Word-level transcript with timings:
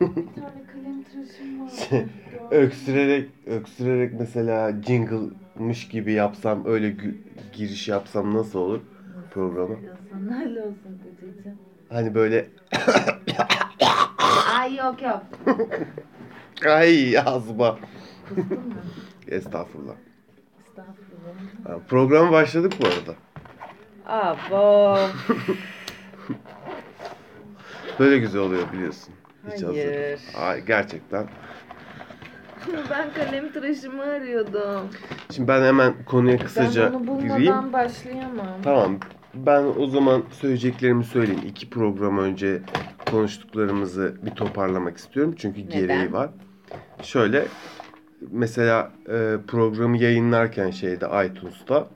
Bir 0.00 0.06
tane 0.06 0.66
kalem 0.72 1.02
tıraşım 1.02 1.60
var. 1.60 1.68
Şey, 1.88 2.04
öksürerek 2.50 3.30
öksürerek 3.46 4.12
mesela 4.18 4.82
jingle'mış 4.82 5.88
gibi 5.88 6.12
yapsam 6.12 6.66
öyle 6.66 6.88
gü- 6.88 7.14
giriş 7.52 7.88
yapsam 7.88 8.34
nasıl 8.34 8.58
olur 8.58 8.80
programa? 9.30 9.74
Öyle 10.44 10.60
olsun 10.60 11.00
kocacığım. 11.02 11.58
Hani 11.88 12.14
böyle 12.14 12.48
Ay 14.58 14.76
yok 14.76 15.02
yok. 15.02 15.22
ay 16.66 17.18
ağzıma. 17.18 17.78
Kıstın 18.28 18.58
mı? 18.68 18.74
Estağfurullah. 19.28 19.94
Estağfurullah. 20.66 21.34
Ha, 21.64 21.78
Programa 21.88 22.32
başladık 22.32 22.72
bu 22.80 22.86
arada. 22.86 23.14
Abo. 24.06 24.96
Böyle 27.98 28.18
güzel 28.18 28.40
oluyor 28.40 28.72
biliyorsun. 28.72 29.14
Hiç 29.46 29.62
Hayır. 29.62 30.16
hazır. 30.16 30.42
Ay, 30.42 30.64
gerçekten. 30.64 31.26
ben 32.90 33.12
kalem 33.12 33.52
tıraşımı 33.52 34.02
arıyordum. 34.02 34.88
Şimdi 35.34 35.48
ben 35.48 35.62
hemen 35.62 35.94
konuya 36.04 36.38
kısaca 36.38 36.92
ben 36.92 36.96
onu 36.98 37.06
bulmadan 37.06 37.38
gireyim. 37.38 37.72
başlayamam. 37.72 38.62
Tamam. 38.64 38.98
Ben 39.34 39.64
o 39.78 39.86
zaman 39.86 40.22
söyleyeceklerimi 40.30 41.04
söyleyeyim. 41.04 41.42
İki 41.46 41.70
program 41.70 42.18
önce 42.18 42.62
konuştuklarımızı 43.10 44.16
bir 44.22 44.30
toparlamak 44.30 44.96
istiyorum. 44.96 45.34
Çünkü 45.38 45.66
Neden? 45.66 45.80
gereği 45.80 46.12
var. 46.12 46.30
Şöyle 47.02 47.46
mesela 48.30 48.92
e, 49.08 49.36
programı 49.48 49.98
yayınlarken 49.98 50.70
şeyde 50.70 51.06
iTunes'ta 51.26 51.88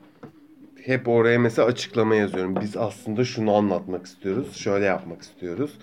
hep 0.85 1.09
oraya 1.09 1.39
mesela 1.39 1.69
açıklama 1.69 2.15
yazıyorum. 2.15 2.57
Biz 2.61 2.77
aslında 2.77 3.25
şunu 3.25 3.55
anlatmak 3.55 4.07
istiyoruz. 4.07 4.57
Şöyle 4.57 4.85
yapmak 4.85 5.23
istiyoruz. 5.23 5.79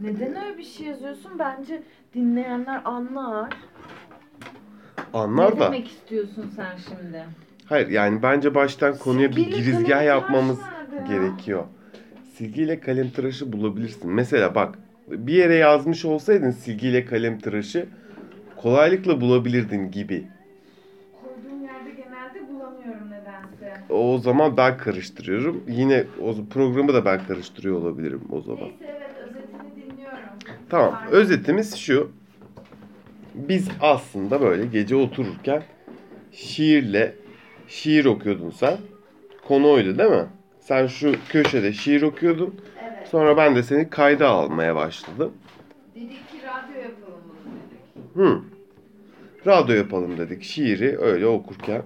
Neden 0.00 0.36
öyle 0.36 0.58
bir 0.58 0.62
şey 0.64 0.86
yazıyorsun? 0.86 1.38
Bence 1.38 1.82
dinleyenler 2.14 2.80
anlar. 2.84 3.52
Anlar 5.12 5.52
ne 5.56 5.60
da. 5.60 5.64
demek 5.66 5.88
istiyorsun 5.88 6.52
sen 6.56 6.76
şimdi? 6.88 7.24
Hayır 7.64 7.88
yani 7.88 8.22
bence 8.22 8.54
baştan 8.54 8.98
konuya 8.98 9.30
bir 9.30 9.34
Silgiyle 9.36 9.56
girizgah 9.56 9.86
kalem 9.94 10.06
yapmamız 10.06 10.58
ya? 10.98 11.04
gerekiyor. 11.04 11.64
Silgiyle 12.34 12.80
kalem 12.80 13.10
tıraşı 13.10 13.52
bulabilirsin. 13.52 14.10
Mesela 14.10 14.54
bak 14.54 14.78
bir 15.08 15.34
yere 15.34 15.54
yazmış 15.54 16.04
olsaydın 16.04 16.50
silgiyle 16.50 17.04
kalem 17.04 17.38
tıraşı 17.38 17.86
kolaylıkla 18.56 19.20
bulabilirdin 19.20 19.90
gibi. 19.90 20.28
Koyduğum 21.20 21.64
yerde 21.64 21.90
genelde 21.90 22.48
bulamıyorum 22.50 23.10
nedense. 23.10 23.70
O 23.88 24.18
zaman 24.18 24.56
ben 24.56 24.76
karıştırıyorum. 24.78 25.64
Yine 25.68 26.06
o 26.18 26.34
programı 26.50 26.94
da 26.94 27.04
ben 27.04 27.22
karıştırıyor 27.26 27.76
olabilirim 27.78 28.22
o 28.30 28.40
zaman. 28.40 28.70
Neyse. 28.80 29.03
Tamam. 30.70 31.00
Özetimiz 31.10 31.76
şu. 31.76 32.12
Biz 33.34 33.68
aslında 33.80 34.40
böyle 34.40 34.66
gece 34.66 34.96
otururken 34.96 35.62
şiirle 36.32 37.14
şiir 37.68 38.04
okuyordun 38.04 38.50
sen. 38.50 38.78
Konu 39.48 39.70
oydu 39.70 39.98
değil 39.98 40.10
mi? 40.10 40.26
Sen 40.60 40.86
şu 40.86 41.14
köşede 41.28 41.72
şiir 41.72 42.02
okuyordun. 42.02 42.54
Evet. 42.82 43.08
Sonra 43.08 43.36
ben 43.36 43.56
de 43.56 43.62
seni 43.62 43.90
kayda 43.90 44.28
almaya 44.28 44.76
başladım. 44.76 45.32
Dedik 45.94 46.10
ki 46.10 46.36
radyo 46.38 46.82
yapalım 46.82 47.20
bunu 47.28 47.54
dedik. 47.70 48.16
Hı. 48.16 48.40
Radyo 49.46 49.74
yapalım 49.74 50.18
dedik. 50.18 50.42
Şiiri 50.42 50.98
öyle 50.98 51.26
okurken. 51.26 51.82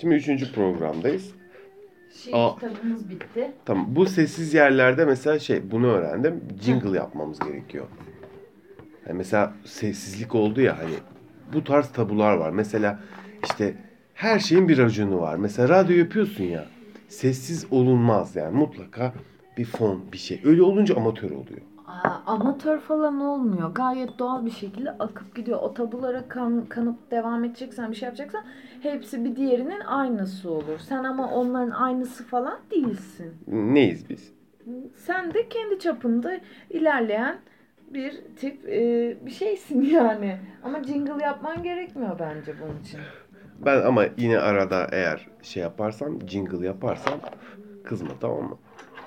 Şimdi 0.00 0.14
üçüncü 0.14 0.52
programdayız. 0.52 1.34
Şiir 2.14 2.32
Aa. 2.34 2.54
kitabımız 2.54 3.10
bitti. 3.10 3.52
Tamam. 3.64 3.86
Bu 3.88 4.06
sessiz 4.06 4.54
yerlerde 4.54 5.04
mesela 5.04 5.38
şey 5.38 5.70
bunu 5.70 5.86
öğrendim. 5.86 6.40
Jingle 6.60 6.96
yapmamız 6.96 7.38
gerekiyor. 7.38 7.86
Yani 9.06 9.16
mesela 9.16 9.52
sessizlik 9.64 10.34
oldu 10.34 10.60
ya 10.60 10.78
hani 10.78 10.94
bu 11.54 11.64
tarz 11.64 11.88
tabular 11.92 12.36
var. 12.36 12.50
Mesela 12.50 13.00
işte 13.44 13.74
her 14.14 14.38
şeyin 14.38 14.68
bir 14.68 14.78
raconu 14.78 15.20
var. 15.20 15.36
Mesela 15.36 15.68
radyo 15.68 15.96
yapıyorsun 15.96 16.44
ya. 16.44 16.64
Sessiz 17.08 17.66
olunmaz 17.70 18.36
yani 18.36 18.56
mutlaka 18.56 19.12
bir 19.58 19.64
fon 19.64 20.12
bir 20.12 20.18
şey. 20.18 20.40
Öyle 20.44 20.62
olunca 20.62 20.96
amatör 20.96 21.30
oluyor. 21.30 21.60
Aa, 21.86 22.10
amatör 22.26 22.78
falan 22.78 23.20
olmuyor. 23.20 23.70
Gayet 23.74 24.18
doğal 24.18 24.46
bir 24.46 24.50
şekilde 24.50 24.90
akıp 24.90 25.36
gidiyor. 25.36 25.58
O 25.62 25.74
tabulara 25.74 26.28
kan, 26.28 26.66
kanıp 26.68 27.10
devam 27.10 27.44
edeceksen 27.44 27.90
bir 27.90 27.96
şey 27.96 28.06
yapacaksan 28.06 28.44
hepsi 28.84 29.24
bir 29.24 29.36
diğerinin 29.36 29.80
aynısı 29.80 30.50
olur. 30.50 30.78
Sen 30.88 31.04
ama 31.04 31.30
onların 31.30 31.70
aynısı 31.70 32.24
falan 32.26 32.58
değilsin. 32.70 33.34
Neyiz 33.46 34.10
biz? 34.10 34.32
Sen 34.96 35.34
de 35.34 35.48
kendi 35.48 35.78
çapında 35.78 36.40
ilerleyen 36.70 37.38
bir 37.90 38.20
tip 38.36 38.68
e, 38.68 39.16
bir 39.26 39.30
şeysin 39.30 39.82
yani. 39.82 40.38
Ama 40.62 40.82
jingle 40.82 41.22
yapman 41.24 41.62
gerekmiyor 41.62 42.18
bence 42.18 42.54
bunun 42.62 42.80
için. 42.80 43.00
Ben 43.64 43.82
ama 43.82 44.04
yine 44.16 44.38
arada 44.38 44.88
eğer 44.92 45.26
şey 45.42 45.62
yaparsam, 45.62 46.28
jingle 46.28 46.66
yaparsam 46.66 47.20
kızma 47.84 48.10
tamam 48.20 48.42
mı? 48.42 48.58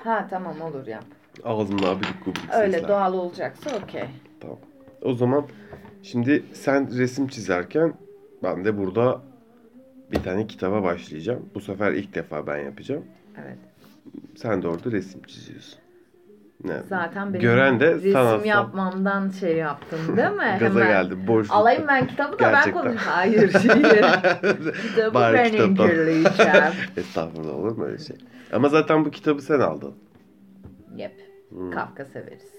Ha 0.04 0.28
tamam 0.30 0.62
olur 0.62 0.88
yap. 0.88 1.04
Ağzımda 1.44 1.90
abidik 1.90 2.26
gubidik 2.26 2.54
Öyle 2.54 2.72
sesler. 2.72 2.90
doğal 2.90 3.14
olacaksa 3.14 3.70
okey. 3.84 4.06
Tamam. 4.40 4.58
O 5.02 5.14
zaman 5.14 5.46
şimdi 6.04 6.44
sen 6.54 6.98
resim 6.98 7.28
çizerken 7.28 7.94
ben 8.44 8.66
de 8.66 8.78
burada 8.78 9.22
bir 10.12 10.24
tane 10.24 10.48
kitaba 10.48 10.84
başlayacağım. 10.84 11.50
Bu 11.56 11.62
sefer 11.62 11.92
ilk 11.92 12.16
defa 12.16 12.48
ben 12.48 12.58
yapacağım. 12.58 13.06
Evet. 13.46 13.58
Sen 14.36 14.62
de 14.62 14.68
orada 14.68 14.92
resim 14.92 15.22
çiziyorsun. 15.24 15.80
Ne? 16.64 16.82
Zaten 16.90 17.30
benim 17.34 17.42
Gören 17.42 17.80
de 17.80 17.96
resim 17.96 18.12
sanatsal- 18.12 18.46
yapmamdan 18.48 19.30
şey 19.30 19.56
yaptın 19.56 20.18
değil 20.18 20.30
mi? 20.30 20.58
Gaza 20.60 20.80
Hemen. 20.80 20.88
geldi. 20.88 21.28
Boş. 21.28 21.48
Alayım 21.52 21.84
ben 21.88 22.08
kitabı 22.08 22.40
da 22.40 22.44
ben 22.44 22.52
Gerçekten. 22.52 22.82
konuşayım. 22.84 23.10
Hayır. 23.10 23.48
Kitabı 24.90 25.14
Bari 25.14 25.38
ben 25.38 25.52
kitaptan. 25.52 25.72
inceleyeceğim. 25.86 26.74
Estağfurullah 26.98 27.56
olur 27.56 27.78
mu 27.78 27.86
öyle 27.86 27.98
şey? 27.98 28.16
Ama 28.54 28.70
zaten 28.70 29.06
bu 29.06 29.12
kitabı 29.12 29.42
sen 29.42 29.60
aldın. 29.60 29.94
Yep. 30.96 31.14
Hmm. 31.50 31.72
Kafka 31.72 32.06
severiz. 32.06 32.52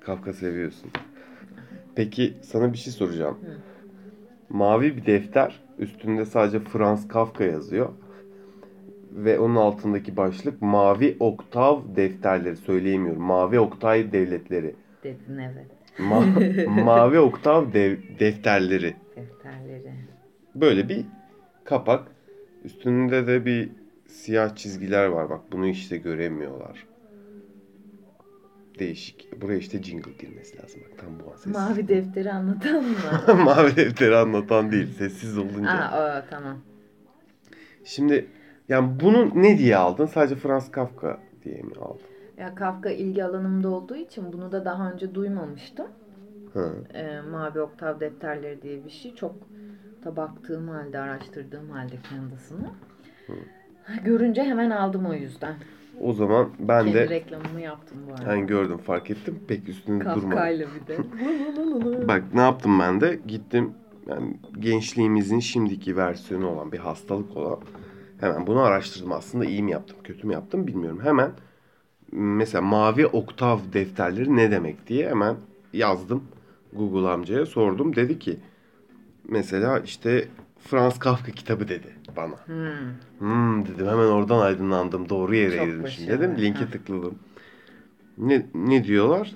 Kafka 0.00 0.32
seviyorsun. 0.32 0.90
Peki 1.94 2.34
sana 2.42 2.72
bir 2.72 2.78
şey 2.78 2.92
soracağım. 2.92 3.38
Hı. 3.46 3.50
Mavi 4.48 4.96
bir 4.96 5.06
defter. 5.06 5.60
Üstünde 5.78 6.24
sadece 6.24 6.60
Franz 6.60 7.08
Kafka 7.08 7.44
yazıyor. 7.44 7.88
Ve 9.12 9.38
onun 9.38 9.56
altındaki 9.56 10.16
başlık 10.16 10.62
Mavi 10.62 11.16
Oktav 11.20 11.80
defterleri. 11.96 12.56
Söyleyemiyorum. 12.56 13.22
Mavi 13.22 13.60
Oktay 13.60 14.12
devletleri. 14.12 14.74
Dedin 15.02 15.38
evet. 15.38 15.66
Ma- 15.98 16.68
Mavi 16.84 17.18
Oktav 17.18 17.72
dev- 17.72 18.18
defterleri. 18.20 18.94
Defterleri. 19.16 19.92
Böyle 20.54 20.88
bir 20.88 21.04
kapak. 21.64 22.08
Üstünde 22.64 23.26
de 23.26 23.44
bir 23.46 23.70
siyah 24.06 24.56
çizgiler 24.56 25.06
var. 25.06 25.30
Bak 25.30 25.40
bunu 25.52 25.66
işte 25.66 25.96
göremiyorlar. 25.96 26.86
Değişik. 28.78 29.42
Buraya 29.42 29.58
işte 29.58 29.82
jingle 29.82 30.12
girmesi 30.12 30.62
lazım. 30.62 30.80
Bak 30.84 30.98
tam 30.98 31.20
bu 31.20 31.32
an 31.32 31.36
sessiz. 31.36 31.52
Mavi 31.52 31.88
defteri 31.88 32.32
anlatan 32.32 32.84
mı? 32.84 33.34
Mavi 33.44 33.76
defteri 33.76 34.16
anlatan 34.16 34.72
değil. 34.72 34.92
Sessiz 34.98 35.38
olunca. 35.38 35.70
Aa 35.70 36.18
o, 36.18 36.30
tamam. 36.30 36.58
Şimdi 37.84 38.26
yani 38.68 39.00
bunu 39.00 39.30
ne 39.34 39.58
diye 39.58 39.76
aldın? 39.76 40.06
Sadece 40.06 40.34
Franz 40.34 40.70
Kafka 40.70 41.20
diye 41.44 41.62
mi 41.62 41.72
aldın? 41.80 42.06
Ya 42.38 42.54
Kafka 42.54 42.90
ilgi 42.90 43.24
alanımda 43.24 43.68
olduğu 43.68 43.96
için 43.96 44.32
bunu 44.32 44.52
da 44.52 44.64
daha 44.64 44.92
önce 44.92 45.14
duymamıştım. 45.14 45.86
Hı. 46.52 46.74
Ee, 46.94 47.20
Mavi 47.20 47.60
Oktav 47.60 48.00
defterleri 48.00 48.62
diye 48.62 48.84
bir 48.84 48.90
şey. 48.90 49.14
Çok 49.14 49.34
da 50.04 50.16
baktığım 50.16 50.68
halde, 50.68 50.98
araştırdığım 50.98 51.70
halde 51.70 51.94
kendisini. 52.10 52.66
Görünce 54.04 54.42
hemen 54.42 54.70
aldım 54.70 55.06
o 55.06 55.14
yüzden. 55.14 55.54
O 56.00 56.12
zaman 56.12 56.48
ben 56.58 56.84
Kendi 56.84 56.94
de 56.94 57.08
reklamımı 57.08 57.60
yaptım 57.60 57.98
bu 58.08 58.12
arada. 58.12 58.26
hani 58.26 58.46
gördüm 58.46 58.78
fark 58.78 59.10
ettim. 59.10 59.40
Pek 59.48 59.68
üstünde 59.68 60.04
durmadım. 60.04 60.30
Kafka'yla 60.30 60.66
bir 60.80 60.86
de. 60.86 60.98
Bak 62.08 62.22
ne 62.34 62.40
yaptım 62.40 62.78
ben 62.78 63.00
de? 63.00 63.20
Gittim 63.26 63.72
yani 64.08 64.36
gençliğimizin 64.58 65.40
şimdiki 65.40 65.96
versiyonu 65.96 66.48
olan 66.48 66.72
bir 66.72 66.78
hastalık 66.78 67.36
olan 67.36 67.58
hemen 68.20 68.46
bunu 68.46 68.60
araştırdım. 68.60 69.12
Aslında 69.12 69.44
iyi 69.44 69.62
mi 69.62 69.70
yaptım, 69.70 69.96
kötü 70.04 70.26
mü 70.26 70.32
yaptım 70.32 70.66
bilmiyorum. 70.66 71.00
Hemen 71.02 71.30
mesela 72.12 72.62
mavi 72.62 73.06
oktav 73.06 73.58
defterleri 73.72 74.36
ne 74.36 74.50
demek 74.50 74.86
diye 74.86 75.08
hemen 75.08 75.36
yazdım. 75.72 76.24
Google 76.72 77.08
amcaya 77.08 77.46
sordum. 77.46 77.96
Dedi 77.96 78.18
ki 78.18 78.36
mesela 79.28 79.78
işte 79.78 80.28
Franz 80.64 80.98
Kafka 80.98 81.32
kitabı 81.32 81.68
dedi 81.68 81.86
bana. 82.16 82.34
Hmm. 82.46 82.88
Hmm 83.18 83.66
dedim 83.66 83.86
hemen 83.86 84.06
oradan 84.06 84.38
aydınlandım. 84.38 85.08
Doğru 85.08 85.34
yere 85.34 85.56
Çok 85.56 85.66
girmişim 85.66 86.06
başarılı. 86.06 86.22
dedim. 86.22 86.38
Linke 86.44 86.64
Ha. 86.64 86.70
tıkladım. 86.70 87.18
Ne, 88.18 88.46
ne 88.54 88.84
diyorlar? 88.84 89.34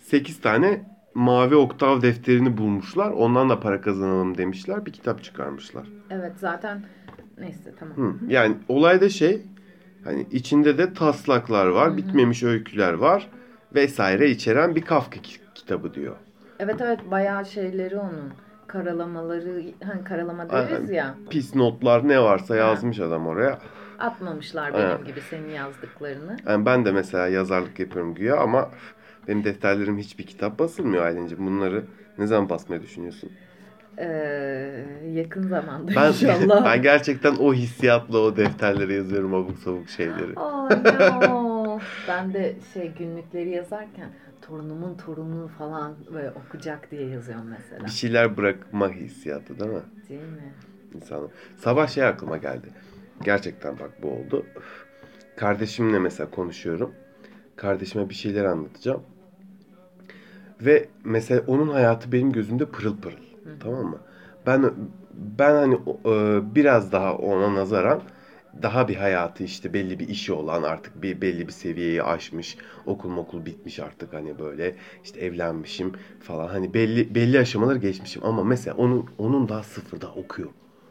8 0.00 0.40
tane 0.40 0.84
mavi 1.14 1.54
oktav 1.56 2.02
defterini 2.02 2.56
bulmuşlar. 2.56 3.10
Ondan 3.10 3.48
da 3.50 3.60
para 3.60 3.80
kazanalım 3.80 4.38
demişler. 4.38 4.86
Bir 4.86 4.92
kitap 4.92 5.24
çıkarmışlar. 5.24 5.86
Evet 6.10 6.32
zaten 6.38 6.84
neyse 7.38 7.74
tamam. 7.78 7.96
Hı. 7.96 8.14
Yani 8.28 8.56
olayda 8.68 9.08
şey 9.08 9.42
hani 10.04 10.26
içinde 10.32 10.78
de 10.78 10.94
taslaklar 10.94 11.66
var, 11.66 11.96
bitmemiş 11.96 12.42
öyküler 12.42 12.92
var 12.92 13.28
vesaire 13.74 14.30
içeren 14.30 14.74
bir 14.76 14.82
Kafka 14.82 15.20
ki- 15.22 15.40
kitabı 15.54 15.94
diyor. 15.94 16.16
Evet 16.58 16.80
evet 16.80 17.00
bayağı 17.10 17.46
şeyleri 17.46 17.96
onun. 17.96 18.32
Karalamaları 18.66 19.62
hani 19.84 20.04
karalama 20.04 20.50
deriz 20.50 20.90
ya. 20.90 21.14
Pis 21.30 21.54
notlar 21.54 22.08
ne 22.08 22.22
varsa 22.22 22.56
yazmış 22.56 23.00
adam 23.00 23.26
oraya. 23.26 23.58
Atmamışlar 23.98 24.74
benim 24.74 24.86
Aynen. 24.86 25.04
gibi 25.04 25.20
senin 25.20 25.48
yazdıklarını. 25.48 26.36
Yani 26.46 26.66
ben 26.66 26.84
de 26.84 26.92
mesela 26.92 27.28
yazarlık 27.28 27.80
yapıyorum 27.80 28.14
güya 28.14 28.36
ama 28.36 28.70
benim 29.28 29.44
defterlerim 29.44 29.98
hiçbir 29.98 30.26
kitap 30.26 30.58
basılmıyor 30.58 31.04
Aylin'ciğim. 31.04 31.46
Bunları 31.46 31.84
ne 32.18 32.26
zaman 32.26 32.48
basmayı 32.48 32.82
düşünüyorsun? 32.82 33.30
Ee, 33.98 34.84
yakın 35.12 35.48
zamanda 35.48 35.92
Ben, 35.96 36.08
inşallah. 36.08 36.64
ben 36.74 36.82
gerçekten 36.82 37.36
o 37.36 37.54
hissiyatla 37.54 38.18
o 38.18 38.36
defterlere 38.36 38.94
yazıyorum 38.94 39.34
abuk 39.34 39.58
sabuk 39.58 39.88
şeyleri. 39.88 40.32
Oh 40.36 40.70
no. 41.28 41.78
ben 42.08 42.34
de 42.34 42.54
şey 42.74 42.92
günlükleri 42.98 43.50
yazarken 43.50 44.08
torunumun 44.42 44.96
torunu 44.96 45.48
falan 45.48 45.96
böyle 46.14 46.30
okuyacak 46.30 46.90
diye 46.90 47.08
yazıyorum 47.08 47.46
mesela. 47.48 47.86
Bir 47.86 47.90
şeyler 47.90 48.36
bırakma 48.36 48.90
hissiyatı 48.90 49.58
değil 49.58 49.70
mi? 49.70 49.82
Değil 50.08 50.22
mi? 50.22 50.54
insanı. 50.94 51.28
Sabah 51.56 51.88
şey 51.88 52.04
aklıma 52.04 52.36
geldi. 52.36 52.66
Gerçekten 53.22 53.78
bak 53.78 53.90
bu 54.02 54.10
oldu. 54.10 54.46
Kardeşimle 55.36 55.98
mesela 55.98 56.30
konuşuyorum. 56.30 56.94
Kardeşime 57.56 58.08
bir 58.08 58.14
şeyler 58.14 58.44
anlatacağım. 58.44 59.02
Ve 60.60 60.88
mesela 61.04 61.42
onun 61.46 61.68
hayatı 61.68 62.12
benim 62.12 62.32
gözümde 62.32 62.64
pırıl 62.64 62.96
pırıl. 63.00 63.16
Tamam 63.60 63.84
mı? 63.86 63.98
Ben 64.46 64.72
ben 65.14 65.54
hani 65.54 65.74
e, 66.06 66.40
biraz 66.54 66.92
daha 66.92 67.16
ona 67.16 67.54
nazaran 67.54 68.02
daha 68.62 68.88
bir 68.88 68.96
hayatı 68.96 69.44
işte 69.44 69.72
belli 69.74 69.98
bir 70.00 70.08
işi 70.08 70.32
olan 70.32 70.62
artık 70.62 71.02
bir 71.02 71.20
belli 71.20 71.46
bir 71.46 71.52
seviyeyi 71.52 72.02
aşmış 72.02 72.56
okul 72.86 73.16
okul 73.16 73.46
bitmiş 73.46 73.78
artık 73.78 74.12
hani 74.12 74.38
böyle 74.38 74.76
işte 75.04 75.20
evlenmişim 75.20 75.92
falan 76.20 76.48
hani 76.48 76.74
belli 76.74 77.14
belli 77.14 77.38
aşamaları 77.38 77.78
geçmişim 77.78 78.24
ama 78.24 78.44
mesela 78.44 78.76
onun 78.76 79.06
onun 79.18 79.48
daha 79.48 79.62
sıfırda 79.62 80.08
okuyor 80.12 80.48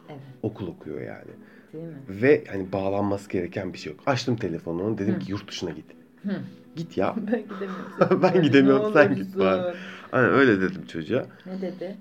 Evet. 0.08 0.20
okul 0.42 0.68
okuyor 0.68 1.00
yani. 1.00 1.30
Değil 1.72 1.84
mi? 1.84 1.98
Ve 2.08 2.44
hani 2.48 2.72
bağlanması 2.72 3.30
gereken 3.30 3.72
bir 3.72 3.78
şey 3.78 3.92
yok. 3.92 4.02
Açtım 4.06 4.36
telefonunu 4.36 4.98
dedim 4.98 5.14
Hı. 5.14 5.18
ki 5.18 5.30
yurt 5.30 5.48
dışına 5.48 5.70
git. 5.70 5.86
Hı. 6.22 6.40
Git 6.76 6.96
ya. 6.96 7.14
Ben 7.32 7.42
gidemiyorum. 7.42 8.22
Ben 8.22 8.42
gidemiyorum, 8.42 8.92
sen 8.92 9.16
git 9.16 9.38
bari. 9.38 9.76
Hani 10.10 10.26
öyle 10.26 10.60
dedim 10.60 10.86
çocuğa. 10.86 11.26
Ne 11.46 11.60
dedi? 11.60 11.96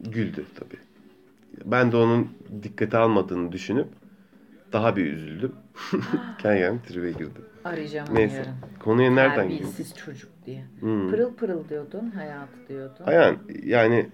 Güldü 0.00 0.44
tabii. 0.54 0.78
Ben 1.64 1.92
de 1.92 1.96
onun 1.96 2.28
dikkate 2.62 2.98
almadığını 2.98 3.52
düşünüp 3.52 3.86
daha 4.74 4.96
bir 4.96 5.12
üzüldüm. 5.12 5.52
Kendi 6.42 6.58
kendime 6.58 6.82
tribe 6.82 7.10
girdim. 7.10 7.44
Arayacağım 7.64 8.08
onu 8.10 8.18
Neyse. 8.18 8.36
yarın. 8.36 8.54
Konuya 8.80 9.10
nereden 9.10 9.48
girdim? 9.48 9.66
Terbiyesiz 9.66 9.96
çocuk 9.96 10.30
diye. 10.46 10.64
Hmm. 10.80 11.10
Pırıl 11.10 11.34
pırıl 11.34 11.68
diyordun, 11.68 12.10
hayatı 12.10 12.68
diyordun. 12.68 13.04
Aynen 13.06 13.36
yani 13.64 14.06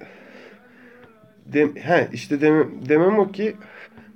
dem, 1.47 1.77
he, 1.77 2.09
işte 2.13 2.41
demem, 2.41 2.89
demem 2.89 3.19
o 3.19 3.33
ki 3.33 3.57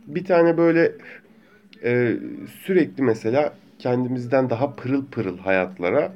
bir 0.06 0.24
tane 0.24 0.56
böyle 0.56 0.92
e, 1.84 2.16
sürekli 2.64 3.02
mesela 3.02 3.54
kendimizden 3.78 4.50
daha 4.50 4.74
pırıl 4.74 5.06
pırıl 5.06 5.38
hayatlara 5.38 6.12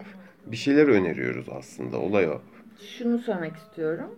bir 0.46 0.56
şeyler 0.56 0.88
öneriyoruz 0.88 1.46
aslında. 1.58 1.98
Olay 1.98 2.28
o. 2.28 2.40
Şunu 2.98 3.18
söylemek 3.18 3.56
istiyorum. 3.56 4.10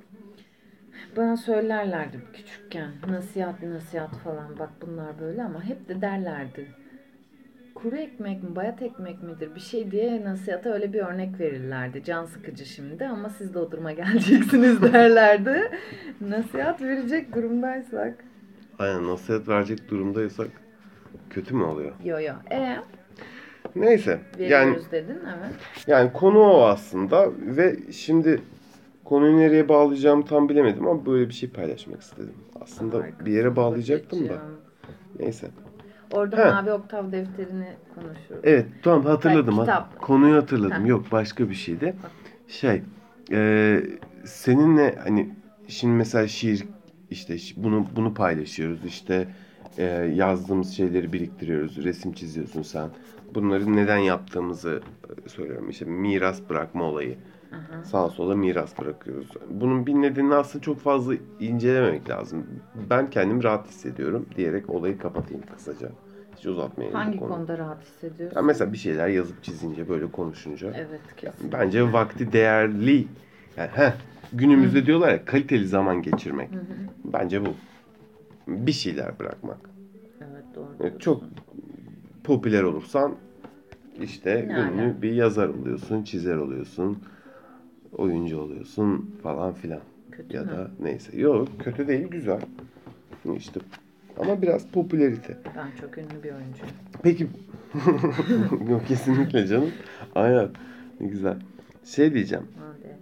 Bana 1.16 1.36
söylerlerdi 1.36 2.20
küçükken 2.32 2.90
nasihat 3.08 3.62
nasihat 3.62 4.16
falan 4.16 4.58
bak 4.58 4.70
bunlar 4.82 5.20
böyle 5.20 5.42
ama 5.42 5.64
hep 5.64 5.88
de 5.88 6.00
derlerdi. 6.00 6.66
Kuru 7.74 7.96
ekmek 7.96 8.42
mi 8.42 8.56
bayat 8.56 8.82
ekmek 8.82 9.22
midir 9.22 9.54
bir 9.54 9.60
şey 9.60 9.90
diye 9.90 10.24
nasihata 10.24 10.72
öyle 10.72 10.92
bir 10.92 11.00
örnek 11.00 11.40
verirlerdi. 11.40 12.04
Can 12.04 12.24
sıkıcı 12.24 12.66
şimdi 12.66 13.06
ama 13.06 13.28
siz 13.28 13.54
de 13.54 13.58
o 13.58 13.70
duruma 13.70 13.92
geleceksiniz 14.02 14.82
derlerdi. 14.82 15.70
Nasihat 16.20 16.82
verecek 16.82 17.34
durumdaysak. 17.34 18.24
Aynen 18.78 19.06
nasihat 19.08 19.48
verecek 19.48 19.90
durumdaysak 19.90 20.48
kötü 21.30 21.54
mü 21.54 21.64
oluyor? 21.64 21.92
Yo 22.04 22.20
yo. 22.20 22.34
E 22.50 22.76
Neyse. 23.76 24.20
Yani 24.38 24.50
veriyoruz 24.50 24.90
dedin 24.90 25.18
evet. 25.38 25.54
yani 25.86 26.12
konu 26.12 26.38
o 26.38 26.62
aslında 26.62 27.30
ve 27.38 27.76
şimdi 27.92 28.40
konuyu 29.10 29.36
nereye 29.36 29.68
bağlayacağımı 29.68 30.24
tam 30.24 30.48
bilemedim 30.48 30.88
ama 30.88 31.06
böyle 31.06 31.28
bir 31.28 31.34
şey 31.34 31.50
paylaşmak 31.50 32.00
istedim. 32.02 32.34
Aslında 32.60 32.98
Harika. 32.98 33.26
bir 33.26 33.32
yere 33.32 33.56
bağlayacaktım 33.56 34.28
da. 34.28 34.42
Neyse. 35.18 35.50
Orada 36.12 36.36
He. 36.38 36.50
mavi 36.50 36.72
oktav 36.72 37.12
defterini 37.12 37.68
konuşuyoruz. 37.94 38.44
Evet 38.44 38.66
tamam 38.82 39.04
hatırladım. 39.04 39.54
Ha, 39.54 39.60
Ha- 39.60 39.64
kitap. 39.64 40.00
Konuyu 40.00 40.36
hatırladım. 40.36 40.82
Ha. 40.82 40.88
Yok 40.88 41.04
başka 41.12 41.48
bir 41.48 41.54
şeydi. 41.54 41.94
Şey 42.48 42.82
e, 43.32 43.80
seninle 44.24 44.94
hani 45.04 45.30
şimdi 45.68 45.94
mesela 45.94 46.28
şiir 46.28 46.66
işte 47.10 47.36
bunu 47.56 47.86
bunu 47.96 48.14
paylaşıyoruz 48.14 48.84
işte 48.84 49.28
e, 49.78 49.84
yazdığımız 50.14 50.70
şeyleri 50.76 51.12
biriktiriyoruz 51.12 51.84
resim 51.84 52.12
çiziyorsun 52.12 52.62
sen 52.62 52.88
bunları 53.34 53.76
neden 53.76 53.98
yaptığımızı 53.98 54.82
söylüyorum 55.26 55.70
işte 55.70 55.84
miras 55.84 56.40
bırakma 56.50 56.84
olayı 56.84 57.16
Aha. 57.52 57.84
sağa 57.84 58.10
sola 58.10 58.36
miras 58.36 58.78
bırakıyoruz 58.80 59.28
bunun 59.50 59.86
bir 59.86 59.94
nedenini 59.94 60.34
aslında 60.34 60.62
çok 60.62 60.80
fazla 60.80 61.14
incelememek 61.38 62.08
lazım 62.08 62.46
ben 62.74 63.10
kendimi 63.10 63.44
rahat 63.44 63.68
hissediyorum 63.68 64.26
diyerek 64.36 64.70
olayı 64.70 64.98
kapatayım 64.98 65.42
kısaca 65.56 65.88
hiç 66.36 66.46
uzatmayayım 66.46 66.98
Hangi 66.98 67.18
konuyu. 67.18 67.34
konuda 67.36 67.58
rahat 67.58 67.82
hissediyorsun? 67.84 68.36
Ya 68.36 68.42
mesela 68.42 68.72
bir 68.72 68.78
şeyler 68.78 69.08
yazıp 69.08 69.44
çizince 69.44 69.88
böyle 69.88 70.06
konuşunca 70.12 70.72
Evet 70.76 71.00
kesin. 71.16 71.52
bence 71.52 71.92
vakti 71.92 72.32
değerli 72.32 73.06
yani 73.56 73.70
heh, 73.70 73.92
günümüzde 74.32 74.86
diyorlar 74.86 75.08
ya 75.12 75.24
kaliteli 75.24 75.66
zaman 75.66 76.02
geçirmek. 76.02 76.50
Hı 76.54 76.58
hı. 76.58 76.64
Bence 77.04 77.46
bu. 77.46 77.48
Bir 78.48 78.72
şeyler 78.72 79.18
bırakmak. 79.18 79.70
Evet 80.20 80.44
doğru. 80.54 80.68
Evet, 80.80 81.00
çok 81.00 81.22
popüler 82.24 82.62
olursan 82.62 83.14
işte 84.02 84.48
ala? 84.54 84.60
ünlü 84.60 85.02
bir 85.02 85.12
yazar 85.12 85.48
oluyorsun, 85.48 86.02
çizer 86.02 86.36
oluyorsun, 86.36 86.98
oyuncu 87.96 88.38
oluyorsun 88.40 89.14
falan 89.22 89.52
filan. 89.54 89.80
Kötü 90.12 90.36
Ya 90.36 90.42
mü? 90.42 90.50
da 90.50 90.70
neyse. 90.80 91.18
Yok 91.20 91.48
kötü 91.58 91.88
değil 91.88 92.08
güzel. 92.08 92.40
İşte 93.36 93.60
ama 94.18 94.42
biraz 94.42 94.66
popülerite. 94.66 95.38
Ben 95.56 95.68
çok 95.80 95.98
ünlü 95.98 96.22
bir 96.22 96.30
oyuncuyum. 96.32 96.74
Peki 97.02 97.26
yok 98.70 98.86
kesinlikle 98.88 99.46
canım. 99.46 99.70
Aynen. 100.14 100.48
Ne 101.00 101.06
güzel. 101.06 101.36
Şey 101.84 102.14
diyeceğim. 102.14 102.44
Hadi. 102.58 102.96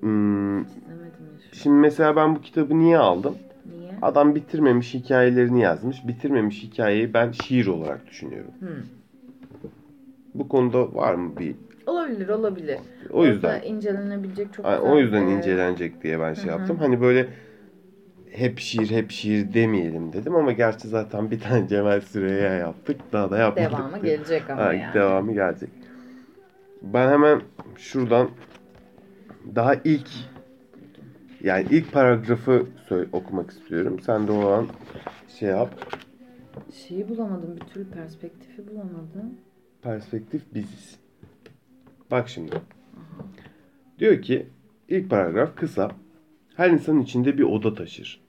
Hmm, 0.00 0.64
şimdi 1.52 1.76
mesela 1.76 2.16
ben 2.16 2.36
bu 2.36 2.40
kitabı 2.40 2.78
niye 2.78 2.98
aldım? 2.98 3.36
Niye? 3.78 3.90
Adam 4.02 4.34
bitirmemiş 4.34 4.94
hikayelerini 4.94 5.60
yazmış. 5.60 6.08
Bitirmemiş 6.08 6.62
hikayeyi 6.62 7.14
ben 7.14 7.32
şiir 7.32 7.66
olarak 7.66 8.06
düşünüyorum. 8.06 8.50
Hı. 8.60 8.82
Bu 10.34 10.48
konuda 10.48 10.94
var 10.94 11.14
mı 11.14 11.36
bir 11.38 11.54
Olabilir 11.86 12.28
olabilir. 12.28 12.78
o 13.10 13.26
yüzden 13.26 13.48
Orada 13.48 13.64
incelenebilecek 13.66 14.52
çok 14.52 14.64
güzel. 14.64 14.80
o 14.80 14.98
yüzden 14.98 15.26
e, 15.26 15.32
incelenecek 15.34 16.02
diye 16.02 16.20
ben 16.20 16.34
şey 16.34 16.44
Hı 16.44 16.48
hı. 16.48 16.50
yaptım. 16.58 16.78
Hani 16.78 17.00
böyle 17.00 17.28
hep 18.30 18.58
şiir 18.58 18.90
hep 18.90 19.10
şiir 19.10 19.54
demeyelim 19.54 20.12
dedim 20.12 20.36
ama 20.36 20.52
gerçi 20.52 20.88
zaten 20.88 21.30
bir 21.30 21.40
tane 21.40 21.68
Cemal 21.68 22.00
Süreyya 22.00 22.54
yaptık. 22.54 23.00
Daha 23.12 23.30
da 23.30 23.38
yapmadık. 23.38 23.70
Devamı 23.70 23.98
gelecek 23.98 24.50
ama 24.50 24.62
Ha, 24.62 24.74
yani. 24.74 24.94
Devamı 24.94 25.32
gelecek. 25.32 25.70
Ben 26.82 27.08
hemen 27.10 27.42
şuradan 27.76 28.30
daha 29.54 29.74
ilk 29.74 30.08
yani 31.40 31.66
ilk 31.70 31.92
paragrafı 31.92 32.66
okumak 33.12 33.50
istiyorum. 33.50 34.00
Sen 34.00 34.28
de 34.28 34.32
o 34.32 34.50
an 34.50 34.66
şey 35.28 35.48
yap. 35.48 35.74
Şeyi 36.74 37.08
bulamadım. 37.08 37.56
Bir 37.56 37.60
türlü 37.66 37.88
perspektifi 37.90 38.68
bulamadım. 38.68 39.34
Perspektif 39.82 40.54
biziz. 40.54 40.98
Bak 42.10 42.28
şimdi. 42.28 42.62
Diyor 43.98 44.22
ki 44.22 44.46
ilk 44.88 45.10
paragraf 45.10 45.56
kısa. 45.56 45.90
Her 46.56 46.70
insanın 46.70 47.00
içinde 47.00 47.38
bir 47.38 47.42
oda 47.42 47.74
taşır. 47.74 48.20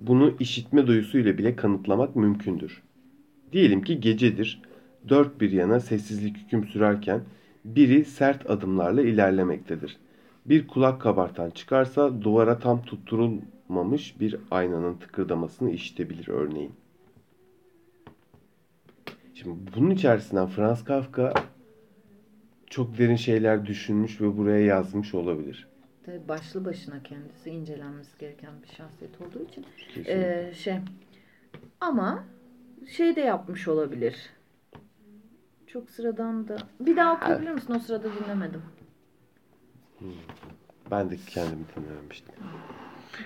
Bunu 0.00 0.34
işitme 0.40 0.86
duyusuyla 0.86 1.38
bile 1.38 1.56
kanıtlamak 1.56 2.16
mümkündür. 2.16 2.82
Diyelim 3.52 3.82
ki 3.82 4.00
gecedir. 4.00 4.62
Dört 5.08 5.40
bir 5.40 5.50
yana 5.52 5.80
sessizlik 5.80 6.36
hüküm 6.36 6.64
sürerken 6.64 7.20
biri 7.64 8.04
sert 8.04 8.50
adımlarla 8.50 9.02
ilerlemektedir. 9.02 9.96
Bir 10.46 10.66
kulak 10.66 11.00
kabartan 11.00 11.50
çıkarsa 11.50 12.22
duvara 12.22 12.58
tam 12.58 12.82
tutturulmamış 12.82 14.20
bir 14.20 14.36
aynanın 14.50 14.94
tıkırdamasını 14.94 15.70
işitebilir 15.70 16.28
örneğin. 16.28 16.72
Şimdi 19.34 19.58
bunun 19.76 19.90
içerisinden 19.90 20.46
Franz 20.46 20.84
Kafka 20.84 21.34
çok 22.72 22.98
derin 22.98 23.16
şeyler 23.16 23.66
düşünmüş 23.66 24.20
ve 24.20 24.36
buraya 24.36 24.64
yazmış 24.64 25.14
olabilir. 25.14 25.68
Tabii 26.06 26.28
başlı 26.28 26.64
başına 26.64 27.02
kendisi 27.02 27.50
incelenmesi 27.50 28.18
gereken 28.18 28.50
bir 28.62 28.68
şahsiyet 28.68 29.20
olduğu 29.20 29.44
için. 29.44 29.66
Kesinlikle. 29.78 30.48
Ee, 30.48 30.54
şey 30.54 30.74
ama 31.80 32.24
şey 32.88 33.16
de 33.16 33.20
yapmış 33.20 33.68
olabilir. 33.68 34.16
Çok 35.66 35.90
sıradan 35.90 36.48
da. 36.48 36.56
Bir 36.80 36.96
daha 36.96 37.14
okuyabilir 37.16 37.50
misin? 37.50 37.74
O 37.74 37.78
sırada 37.78 38.08
dinlemedim. 38.14 38.62
Ben 40.90 41.10
de 41.10 41.16
kendimi 41.26 41.64
dinlememiştim. 41.76 42.34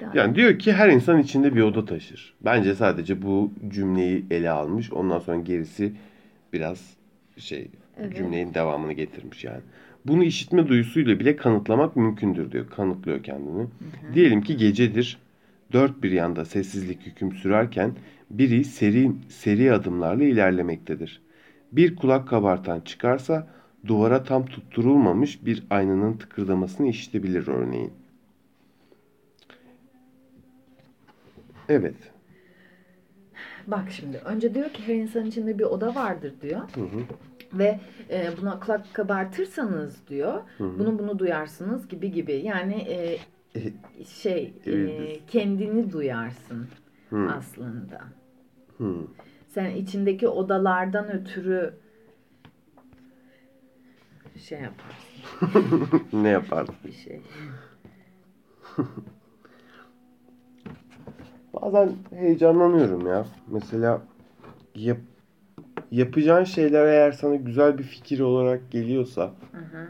Yani, 0.03 0.19
Yani 0.19 0.35
diyor 0.35 0.59
ki 0.59 0.73
her 0.73 0.89
insan 0.89 1.19
içinde 1.19 1.55
bir 1.55 1.63
oda 1.63 1.85
taşır. 1.85 2.35
Bence 2.41 2.75
sadece 2.75 3.23
bu 3.23 3.53
cümleyi 3.69 4.27
ele 4.31 4.51
almış. 4.51 4.93
Ondan 4.93 5.19
sonra 5.19 5.37
gerisi 5.37 5.93
biraz 6.53 6.97
şey 7.37 7.71
Evet. 7.97 8.17
cümlenin 8.17 8.55
devamını 8.55 8.93
getirmiş 8.93 9.45
yani. 9.45 9.61
Bunu 10.05 10.25
işitme 10.25 10.69
duyusuyla 10.69 11.21
bile 11.21 11.37
kanıtlamak 11.37 11.97
mümkündür 11.97 12.53
diyor. 12.53 12.71
Kanıtlıyor 12.71 13.23
kendini. 13.23 13.67
Diyelim 14.15 14.43
ki 14.43 14.57
gecedir. 14.57 15.19
Dört 15.73 16.03
bir 16.03 16.11
yanda 16.11 16.45
sessizlik 16.45 17.07
hüküm 17.07 17.33
sürerken 17.33 17.93
biri 18.31 18.65
seri 18.65 19.13
seri 19.29 19.73
adımlarla 19.73 20.25
ilerlemektedir. 20.25 21.21
Bir 21.73 21.97
kulak 21.97 22.29
kabartan 22.29 22.81
çıkarsa 22.81 23.47
duvara 23.87 24.23
tam 24.23 24.47
tutturulmamış 24.47 25.47
bir 25.47 25.63
aynanın 25.71 26.17
tıkırdamasını 26.17 26.89
işitebilir 26.89 27.49
örneğin. 27.49 27.93
Evet. 31.69 31.97
Bak 33.67 33.85
şimdi 33.91 34.17
önce 34.17 34.55
diyor 34.55 34.71
ki 34.71 34.83
her 34.87 34.95
insan 34.95 35.27
içinde 35.27 35.59
bir 35.59 35.65
oda 35.65 35.95
vardır 35.95 36.35
diyor. 36.43 36.61
Hı 36.75 36.81
hı. 36.81 37.03
Ve 37.59 37.81
e, 38.11 38.31
buna 38.41 38.61
kulak 38.61 38.95
kabartırsanız 38.95 40.09
diyor 40.09 40.43
Hı 40.59 40.65
hı. 40.65 40.79
bunu 40.79 40.99
bunu 40.99 41.19
duyarsınız 41.19 41.89
gibi 41.89 42.11
gibi. 42.13 42.33
Yani 42.33 42.75
e, 42.75 43.19
şey 44.05 44.55
e, 44.67 44.73
Evet. 44.73 45.21
kendini 45.27 45.93
duyarsın 45.93 46.69
Hı. 47.11 47.29
aslında. 47.31 48.01
Hı. 48.79 48.95
Sen 49.49 49.71
içindeki 49.71 50.29
odalardan 50.29 51.13
ötürü 51.13 51.75
şey 54.41 54.61
yaparsın 54.61 56.07
ne 56.23 56.29
yapardın? 56.29 56.75
bir 56.87 56.93
şey. 56.93 57.21
Bazen 61.55 61.93
heyecanlanıyorum 62.11 63.07
ya. 63.07 63.27
Mesela 63.47 64.03
yap, 64.75 64.99
yapacağın 65.91 66.45
şeyler 66.45 66.87
eğer 66.87 67.13
sana 67.13 67.35
güzel 67.35 67.79
bir 67.79 67.83
fikir 67.83 68.21
olarak 68.21 68.71
geliyorsa 68.71 69.35
Hı 69.53 69.59
hı. 69.59 69.89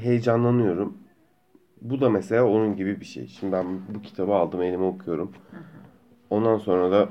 heyecanlanıyorum. 0.00 0.98
Bu 1.80 2.00
da 2.00 2.10
mesela 2.10 2.44
onun 2.44 2.76
gibi 2.76 3.00
bir 3.00 3.04
şey. 3.04 3.26
Şimdi 3.26 3.52
ben 3.52 3.66
bu 3.94 4.02
kitabı 4.02 4.34
aldım 4.34 4.62
elime 4.62 4.84
okuyorum. 4.84 5.32
Ondan 6.30 6.58
sonra 6.58 6.90
da 6.90 7.08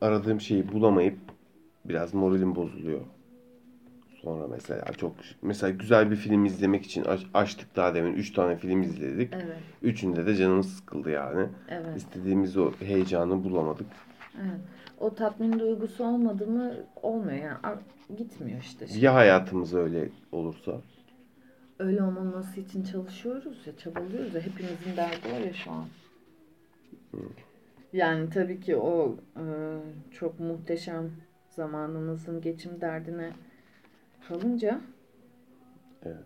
aradığım 0.00 0.40
şeyi 0.40 0.72
bulamayıp 0.72 1.18
biraz 1.84 2.14
moralim 2.14 2.54
bozuluyor. 2.54 3.00
Sonra 4.22 4.46
mesela 4.46 4.84
çok 4.96 5.12
mesela 5.42 5.70
güzel 5.70 6.10
bir 6.10 6.16
film 6.16 6.44
izlemek 6.44 6.84
için 6.84 7.04
aç- 7.04 7.26
açtık 7.34 7.76
daha 7.76 7.94
demin 7.94 8.12
3 8.14 8.32
tane 8.32 8.56
film 8.56 8.82
izledik. 8.82 9.34
Evet, 9.34 9.56
Üçünde 9.82 10.26
de 10.26 10.34
canımız 10.36 10.72
sıkıldı 10.76 11.10
yani. 11.10 11.48
evet, 11.68 11.96
İstediğimiz 11.96 12.56
o 12.56 12.72
heyecanı 12.80 13.44
bulamadık. 13.44 13.86
evet. 14.36 14.60
O 15.04 15.14
tatmin 15.14 15.58
duygusu 15.58 16.04
olmadı 16.04 16.46
mı 16.46 16.72
olmuyor 17.02 17.38
yani 17.38 17.58
gitmiyor 18.16 18.60
işte. 18.60 18.86
Ya 18.98 19.14
hayatımız 19.14 19.74
öyle 19.74 20.08
olursa? 20.32 20.80
Öyle 21.78 22.02
olmaması 22.02 22.60
için 22.60 22.84
çalışıyoruz 22.84 23.66
ya, 23.66 23.76
çabalıyoruz 23.76 24.34
ya. 24.34 24.40
Hepimizin 24.40 24.96
derdi 24.96 25.32
var 25.32 25.40
ya 25.40 25.52
şu 25.52 25.70
an. 25.70 25.84
Yani 27.92 28.30
tabii 28.30 28.60
ki 28.60 28.76
o 28.76 29.16
e, 29.36 29.44
çok 30.10 30.40
muhteşem 30.40 31.10
zamanımızın 31.48 32.40
geçim 32.40 32.80
derdine 32.80 33.32
kalınca 34.28 34.80
Evet. 36.02 36.16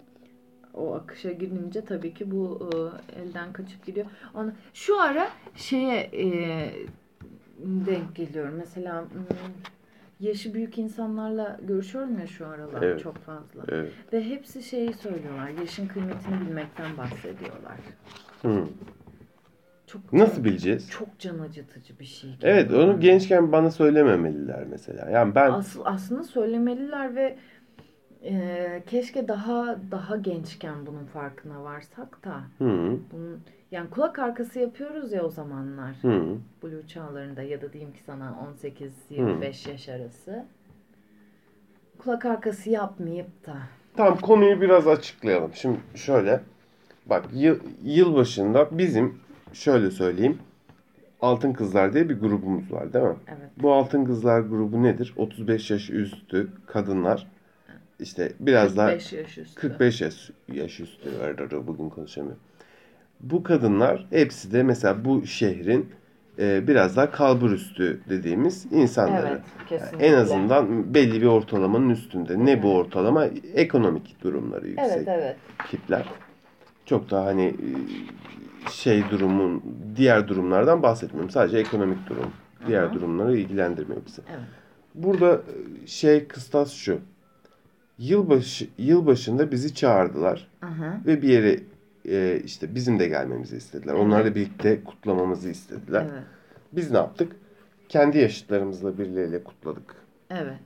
o 0.75 0.95
akışa 0.95 1.33
girince 1.33 1.85
tabii 1.85 2.15
ki 2.15 2.31
bu 2.31 2.71
e, 2.73 3.21
elden 3.21 3.53
kaçıp 3.53 3.87
gidiyor. 3.87 4.07
Ona, 4.35 4.53
şu 4.75 5.01
ara 5.01 5.29
şeye 5.57 6.11
e, 6.13 6.27
denk 7.65 8.15
geliyorum. 8.17 8.55
Mesela 8.59 9.05
yaşı 10.21 10.55
büyük 10.55 10.79
insanlarla 10.79 11.59
görüşüyorum 11.63 12.19
ya 12.19 12.27
şu 12.27 12.47
aralar 12.47 12.83
Evet. 12.83 13.01
çok 13.03 13.17
fazla. 13.19 13.63
Evet. 13.69 13.93
Ve 14.13 14.25
hepsi 14.25 14.63
şeyi 14.63 14.93
söylüyorlar. 14.93 15.49
Yaşın 15.49 15.89
kıymetini 15.89 16.41
bilmekten 16.41 16.97
bahsediyorlar. 16.97 17.77
Hı. 18.43 18.65
Çok 19.87 20.13
Nasıl 20.13 20.45
bileceğiz? 20.45 20.91
Çok 20.91 21.19
can 21.19 21.39
acıtıcı 21.39 21.99
bir 21.99 22.05
şey. 22.05 22.31
Evet 22.43 22.73
onu 22.73 22.89
bana. 22.89 22.93
gençken 22.99 23.53
bana 23.53 23.71
söylememeliler 23.71 24.65
mesela. 24.71 25.11
Yani 25.11 25.35
ben 25.35 25.51
Asıl, 25.53 25.81
aslında 25.85 26.23
söylemeliler 26.23 27.15
ve 27.17 27.39
e, 28.25 28.83
keşke 28.87 29.29
daha 29.29 29.79
daha 29.91 30.17
gençken 30.17 30.87
bunun 30.87 31.05
farkına 31.05 31.63
varsak 31.65 32.25
da 32.25 32.41
hı, 32.59 32.99
bunun 33.13 33.41
yani 33.71 33.91
kulak 33.91 34.19
arkası 34.19 34.59
yapıyoruz 34.59 35.13
ya 35.13 35.23
o 35.23 35.31
zamanlar 35.31 35.97
hı, 36.03 36.37
Blue 36.63 36.87
çağlarında 36.87 37.43
ya 37.43 37.63
da 37.63 37.73
diyeyim 37.73 37.93
ki 37.93 38.01
sana 38.07 38.35
18-25 39.11 39.71
yaş 39.71 39.89
arası 39.89 40.45
kulak 41.99 42.25
arkası 42.25 42.71
yapmayıp 42.71 43.47
da 43.47 43.57
Tamam 43.97 44.19
konuyu 44.19 44.61
biraz 44.61 44.89
açıklayalım. 44.89 45.51
Şimdi 45.55 45.79
şöyle. 45.95 46.41
Bak 47.07 47.25
yıl, 47.33 47.59
yılbaşında 47.85 48.79
bizim 48.79 49.21
şöyle 49.53 49.91
söyleyeyim. 49.91 50.39
Altın 51.21 51.53
Kızlar 51.53 51.93
diye 51.93 52.09
bir 52.09 52.21
grubumuz 52.21 52.73
var 52.73 52.93
değil 52.93 53.05
mi? 53.05 53.17
evet 53.29 53.51
Bu 53.63 53.73
Altın 53.73 54.05
Kızlar 54.05 54.41
grubu 54.41 54.83
nedir? 54.83 55.15
35 55.17 55.71
yaş 55.71 55.91
üstü 55.91 56.49
kadınlar. 56.67 57.27
İşte 58.01 58.33
biraz 58.41 58.77
daha 58.77 58.89
45 58.89 59.13
yaş 59.13 59.39
üstü. 59.39 59.61
45 59.61 60.01
yaş, 60.01 60.31
yaş 60.53 60.81
üstü. 60.81 61.11
Bugün 61.67 61.89
konuşamıyorum. 61.89 62.41
Bu 63.21 63.43
kadınlar 63.43 64.07
hepsi 64.11 64.53
de 64.53 64.63
mesela 64.63 65.05
bu 65.05 65.27
şehrin 65.27 65.91
e, 66.39 66.69
biraz 66.69 66.97
daha 66.97 67.11
kalbur 67.11 67.51
üstü 67.51 68.01
dediğimiz 68.09 68.67
insanları. 68.73 69.29
Evet 69.29 69.41
kesinlikle. 69.69 70.07
En 70.07 70.13
azından 70.15 70.95
belli 70.95 71.23
bir 71.23 71.27
ortalamanın 71.27 71.91
üstünde. 71.91 72.45
Ne 72.45 72.63
bu 72.63 72.75
ortalama? 72.75 73.25
Ekonomik 73.55 74.23
durumları 74.23 74.69
yüksek 74.69 74.93
Evet 74.97 75.09
evet. 75.09 75.37
tipler. 75.71 76.09
Çok 76.87 77.11
da 77.11 77.25
hani 77.25 77.45
e, 77.45 77.71
şey 78.71 79.11
durumun 79.11 79.63
diğer 79.97 80.29
durumlardan 80.29 80.83
bahsetmiyorum. 80.83 81.31
Sadece 81.31 81.59
ekonomik 81.59 82.09
durum. 82.09 82.31
Diğer 82.67 82.83
Aha. 82.83 82.95
durumları 82.95 83.37
ilgilendirmiyor 83.37 84.01
bizi. 84.07 84.23
Evet. 84.31 84.41
Burada 84.95 85.33
e, 85.35 85.87
şey 85.87 86.27
kıstas 86.27 86.73
şu. 86.73 86.99
Yılbaşı 87.99 88.67
yılbaşında 88.79 89.51
bizi 89.51 89.75
çağırdılar 89.75 90.49
Aha. 90.63 91.01
ve 91.07 91.23
bir 91.23 91.29
yere 91.29 91.61
e, 92.11 92.41
işte 92.45 92.75
bizim 92.75 92.99
de 92.99 93.09
gelmemizi 93.09 93.57
istediler. 93.57 93.95
Evet. 93.95 94.05
Onlarla 94.05 94.35
birlikte 94.35 94.85
kutlamamızı 94.85 95.49
istediler. 95.49 96.07
Evet. 96.13 96.23
Biz 96.73 96.91
ne 96.91 96.97
yaptık? 96.97 97.37
Kendi 97.89 98.19
yaşıtlarımızla 98.19 98.99
birileriyle 98.99 99.45
kutladık. 99.45 99.95
Evet. 100.31 100.59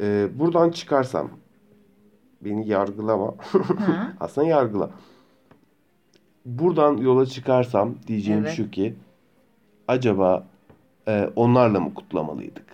Ee, 0.00 0.28
buradan 0.34 0.70
çıkarsam 0.70 1.30
beni 2.40 2.68
yargılama. 2.68 3.34
Aslında 4.20 4.46
yargıla. 4.46 4.90
Buradan 6.46 6.96
yola 6.96 7.26
çıkarsam 7.26 7.94
diyeceğim 8.06 8.40
Evet. 8.40 8.56
şu 8.56 8.70
ki 8.70 8.94
acaba 9.88 10.46
e, 11.08 11.30
onlarla 11.36 11.80
mı 11.80 11.94
kutlamalıydık? 11.94 12.66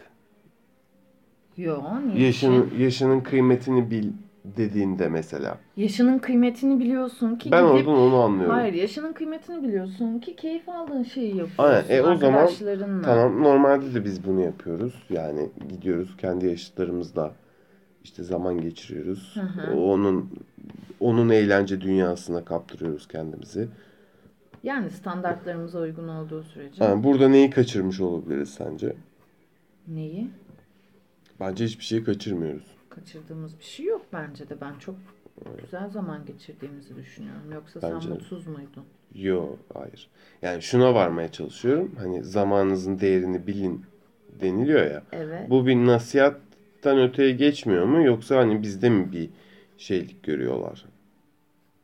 Yo 1.57 1.83
niye? 2.07 2.27
Yaşının 2.27 2.71
yaşının 2.79 3.21
kıymetini 3.21 3.91
bil 3.91 4.11
dediğinde 4.45 5.09
mesela. 5.09 5.59
Yaşının 5.77 6.19
kıymetini 6.19 6.81
biliyorsun 6.81 7.37
ki 7.37 7.53
Ben 7.53 7.73
gidip 7.73 7.89
oradan 7.89 8.03
onu 8.03 8.17
anlıyorum. 8.17 8.55
Hayır 8.55 8.75
yaşının 8.75 9.13
kıymetini 9.13 9.63
biliyorsun 9.63 10.19
ki 10.19 10.37
keyif 10.37 10.69
aldığın 10.69 11.03
şeyi 11.03 11.29
yapıyorsun. 11.29 11.63
Aynen, 11.65 11.85
e, 11.89 12.03
o 12.03 12.17
zaman. 12.17 12.51
Tamam 13.05 13.43
normalde 13.43 13.95
de 13.95 14.05
biz 14.05 14.27
bunu 14.27 14.41
yapıyoruz. 14.41 14.95
Yani 15.11 15.51
gidiyoruz 15.69 16.17
kendi 16.19 16.47
yaşıtlarımızla 16.47 17.33
işte 18.05 18.23
zaman 18.23 18.61
geçiriyoruz. 18.61 19.37
Hı 19.37 19.41
hı. 19.41 19.77
Onun 19.77 20.31
onun 21.01 21.29
eğlence 21.29 21.81
dünyasına 21.81 22.45
kaptırıyoruz 22.45 23.09
kendimizi. 23.09 23.69
Yani 24.63 24.91
standartlarımıza 24.91 25.79
uygun 25.79 26.09
olduğu 26.09 26.43
sürece. 26.43 26.85
Yani 26.85 27.05
burada 27.05 27.29
neyi 27.29 27.51
kaçırmış 27.51 28.01
olabiliriz 28.01 28.51
sence? 28.51 28.97
Neyi? 29.89 30.31
Bence 31.41 31.65
hiçbir 31.65 31.85
şeyi 31.85 32.05
kaçırmıyoruz. 32.05 32.82
Kaçırdığımız 32.95 33.59
bir 33.59 33.65
şey 33.65 33.87
yok 33.87 34.03
bence 34.13 34.49
de. 34.49 34.61
Ben 34.61 34.79
çok 34.79 34.95
güzel 35.63 35.91
zaman 35.91 36.27
geçirdiğimizi 36.27 36.97
düşünüyorum. 36.97 37.53
Yoksa 37.53 37.83
Bence 37.83 38.01
sen 38.01 38.11
mutsuz 38.11 38.47
muydun? 38.47 38.85
Yo, 39.15 39.57
hayır. 39.75 40.09
Yani 40.43 40.63
şuna 40.63 40.95
varmaya 40.95 41.33
çalışıyorum. 41.33 41.93
Hani 41.99 42.25
zamanınızın 42.25 43.01
değerini 43.01 43.47
bilin 43.47 43.85
deniliyor 44.41 44.91
ya. 44.91 45.03
Evet. 45.13 45.51
Bu 45.51 45.67
bir 45.67 45.77
nasihattan 45.77 46.99
öteye 46.99 47.33
geçmiyor 47.33 47.85
mu? 47.85 48.03
Yoksa 48.03 48.37
hani 48.37 48.63
bizde 48.63 48.91
mi 48.91 49.13
bir 49.13 49.31
şeylik 49.79 50.23
görüyorlar? 50.23 50.85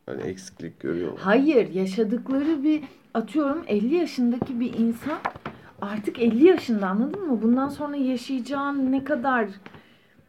Hani 0.07 0.23
eksiklik 0.23 0.81
görüyorlar. 0.81 1.21
Hayır 1.21 1.75
yaşadıkları 1.75 2.65
bir 2.65 2.85
atıyorum 3.15 3.65
50 3.67 3.95
yaşındaki 3.95 4.61
bir 4.61 4.75
insan 4.75 5.19
artık 5.83 6.19
50 6.19 6.45
yaşında 6.45 6.89
anladın 6.89 7.27
mı? 7.29 7.43
Bundan 7.43 7.69
sonra 7.69 7.97
yaşayacağın 7.97 8.93
ne 8.93 9.05
kadar 9.05 9.49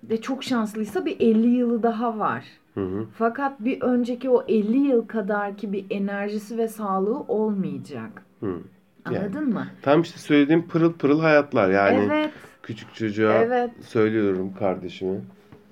de 0.03 0.21
çok 0.21 0.43
şanslıysa 0.43 1.05
bir 1.05 1.19
50 1.19 1.47
yılı 1.47 1.83
daha 1.83 2.19
var. 2.19 2.45
Hı 2.73 2.81
hı. 2.85 3.05
Fakat 3.17 3.59
bir 3.59 3.81
önceki 3.81 4.29
o 4.29 4.43
50 4.47 4.77
yıl 4.77 5.07
kadarki 5.07 5.73
bir 5.73 5.85
enerjisi 5.89 6.57
ve 6.57 6.67
sağlığı 6.67 7.19
olmayacak. 7.19 8.23
Hı. 8.39 8.45
Yani. 8.45 9.19
Anladın 9.19 9.49
mı? 9.49 9.67
Tam 9.81 10.01
işte 10.01 10.19
söylediğim 10.19 10.67
pırıl 10.67 10.93
pırıl 10.93 11.19
hayatlar 11.19 11.69
yani. 11.69 11.99
Evet, 12.11 12.31
Küçük 12.63 12.93
çocuğa 12.95 13.33
evet, 13.33 13.71
söylüyorum 13.81 14.53
kardeşime. 14.59 15.17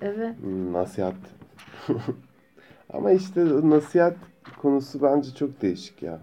evet. 0.02 0.34
Nasihat. 0.72 1.14
Ama 2.92 3.10
işte 3.10 3.44
nasihat 3.44 4.16
konusu 4.62 5.02
bence 5.02 5.34
çok 5.34 5.62
değişik 5.62 6.02
ya. 6.02 6.20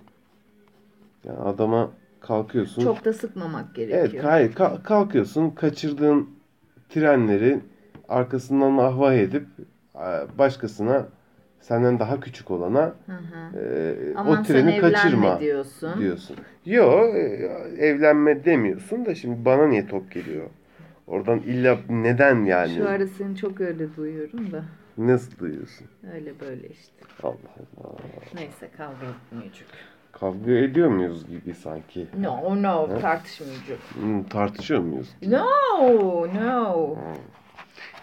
Yani 1.23 1.39
adama 1.39 1.91
kalkıyorsun. 2.19 2.81
Çok 2.81 3.05
da 3.05 3.13
sıkmamak 3.13 3.75
gerekiyor. 3.75 4.13
Evet, 4.13 4.23
hayır 4.23 4.53
ka- 4.53 4.83
kalkıyorsun, 4.83 5.49
kaçırdığın 5.49 6.29
trenleri 6.89 7.59
arkasından 8.09 8.77
ahvah 8.77 9.13
edip 9.13 9.47
e, 9.95 10.37
başkasına 10.37 11.05
senden 11.61 11.99
daha 11.99 12.19
küçük 12.19 12.51
olana 12.51 12.93
Hı 13.05 13.11
hı. 13.11 13.59
e, 13.59 13.95
Aman 14.15 14.39
o 14.39 14.43
treni 14.43 14.77
kaçırma 14.77 15.39
diyorsun. 15.39 15.99
diyorsun. 15.99 16.37
Yo, 16.65 17.07
e, 17.15 17.19
evlenme 17.79 18.45
demiyorsun 18.45 19.05
da 19.05 19.15
şimdi 19.15 19.45
bana 19.45 19.67
niye 19.67 19.87
top 19.87 20.11
geliyor? 20.11 20.49
Oradan 21.07 21.39
illa 21.39 21.77
neden 21.89 22.45
yani? 22.45 22.75
Şu 22.77 22.89
ara 22.89 23.07
seni 23.07 23.35
çok 23.37 23.61
öyle 23.61 23.95
duyuyorum 23.95 24.51
da. 24.51 24.63
Nasıl 24.97 25.37
duyuyorsun? 25.37 25.87
Öyle 26.13 26.39
böyle 26.39 26.67
işte. 26.69 26.93
Allah 27.23 27.33
Allah. 27.77 27.95
Neyse 28.33 28.69
kavga 28.77 29.05
etmeyecek. 29.05 29.67
Kavga 30.11 30.51
ediyor 30.51 30.89
muyuz 30.89 31.27
gibi 31.27 31.53
sanki? 31.53 32.07
No 32.21 32.61
no 32.63 32.87
Ha? 32.89 32.99
tartışmayacak. 32.99 33.79
Hmm, 33.93 34.23
tartışıyor 34.23 34.79
muyuz? 34.81 35.09
No 35.27 35.45
no. 36.33 36.97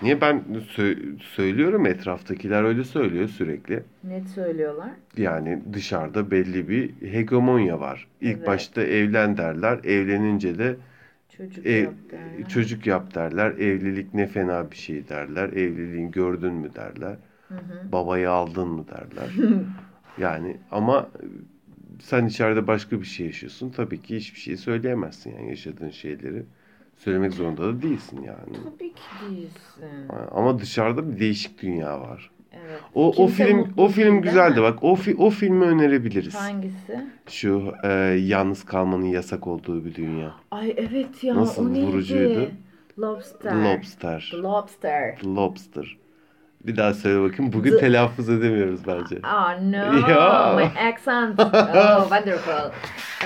Niye 0.02 0.20
ben 0.20 0.44
sö- 0.76 1.18
söylüyorum 1.20 1.86
etraftakiler 1.86 2.62
öyle 2.64 2.84
söylüyor 2.84 3.28
sürekli. 3.28 3.82
Net 4.04 4.28
söylüyorlar. 4.28 4.90
Yani 5.16 5.62
dışarıda 5.72 6.30
belli 6.30 6.68
bir 6.68 7.12
hegemonya 7.12 7.80
var. 7.80 8.08
İlk 8.20 8.36
Evet. 8.36 8.46
başta 8.46 8.82
evlen 8.82 9.36
derler, 9.36 9.80
evlenince 9.84 10.58
de 10.58 10.76
Çocuk 11.36 11.66
ev, 11.66 11.84
yap 11.84 11.94
derler. 12.10 12.48
çocuk 12.48 12.86
yap 12.86 13.14
derler, 13.14 13.50
evlilik 13.50 14.14
ne 14.14 14.26
fena 14.26 14.70
bir 14.70 14.76
şey 14.76 15.08
derler, 15.08 15.48
evliliğin 15.48 16.10
gördün 16.10 16.52
mü 16.54 16.74
derler, 16.74 17.16
Hı 17.48 17.54
hı. 17.54 17.92
babayı 17.92 18.30
aldın 18.30 18.68
mı 18.68 18.84
derler. 18.88 19.28
Yani 20.18 20.56
ama 20.70 21.10
sen 22.02 22.26
içeride 22.26 22.66
başka 22.66 23.00
bir 23.00 23.06
şey 23.06 23.26
yaşıyorsun. 23.26 23.70
Tabii 23.70 24.02
ki 24.02 24.16
hiçbir 24.16 24.40
şey 24.40 24.56
söyleyemezsin 24.56 25.30
yani 25.36 25.48
yaşadığın 25.48 25.90
şeyleri. 25.90 26.42
Söylemek 27.04 27.32
zorunda 27.32 27.62
da 27.62 27.82
değilsin 27.82 28.22
yani. 28.22 28.56
Tabii 28.64 28.92
ki 28.94 29.00
değilsin. 29.30 30.08
Ama 30.30 30.58
dışarıda 30.58 31.10
bir 31.12 31.20
değişik 31.20 31.62
dünya 31.62 32.00
var. 32.00 32.30
Evet. 32.52 32.80
O 32.94 33.08
o 33.08 33.12
Kimse 33.12 33.44
film 33.44 33.58
mutlu 33.58 33.82
o 33.82 33.88
film 33.88 34.22
güzeldi 34.22 34.60
mi? 34.60 34.62
bak. 34.62 34.78
O 34.84 34.94
fi- 34.94 35.16
o 35.16 35.30
filmi 35.30 35.64
önerebiliriz. 35.64 36.34
Hangisi? 36.34 37.06
Şu 37.28 37.72
e, 37.84 37.88
yalnız 38.22 38.64
kalmanın 38.64 39.04
yasak 39.04 39.46
olduğu 39.46 39.84
bir 39.84 39.94
dünya. 39.94 40.34
Ay 40.50 40.74
evet 40.76 41.24
ya 41.24 41.36
Nasıl 41.36 41.70
o 41.70 41.72
neydi? 41.74 41.86
vurucuydu? 41.86 42.50
Lobster. 42.98 43.54
Lobster. 43.64 44.32
Lobster. 44.42 45.18
Lobster. 45.24 45.96
Bir 46.66 46.76
daha 46.76 46.94
söyle 46.94 47.30
bakayım. 47.30 47.52
Bugün 47.52 47.70
The- 47.70 47.78
telaffuz 47.78 48.28
edemiyoruz 48.28 48.80
bence. 48.86 49.18
Oh 49.24 49.62
no, 49.62 50.08
Ya. 50.10 50.54
my 50.56 50.80
accent. 50.88 51.40
Oh, 51.40 52.02
wonderful. 52.02 52.70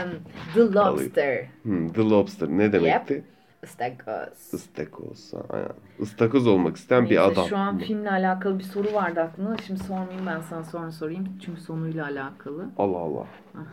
Um, 0.03 0.11
the 0.55 0.61
Lobster. 0.79 1.47
Hmm, 1.63 1.89
The 1.89 2.03
Lobster 2.03 2.49
ne 2.49 2.73
demekti? 2.73 3.25
Istakoz. 3.67 4.55
Istakoz. 4.55 5.33
Aynen. 5.51 5.69
Istakoz 5.99 6.47
olmak 6.47 6.77
isteyen 6.77 7.05
bir 7.05 7.11
Neyse, 7.11 7.21
adam. 7.21 7.47
Şu 7.49 7.57
an 7.57 7.79
filmle 7.79 8.11
alakalı 8.11 8.59
bir 8.59 8.65
soru 8.65 8.93
vardı 8.93 9.21
aklımda. 9.21 9.57
Şimdi 9.67 9.85
sormayayım 9.85 10.27
ben 10.27 10.41
sana 10.41 10.65
sonra 10.65 10.93
sorayım. 10.93 11.29
Çünkü 11.45 11.61
sonuyla 11.61 12.05
alakalı. 12.05 12.69
Allah 12.79 12.99
Allah. 12.99 13.27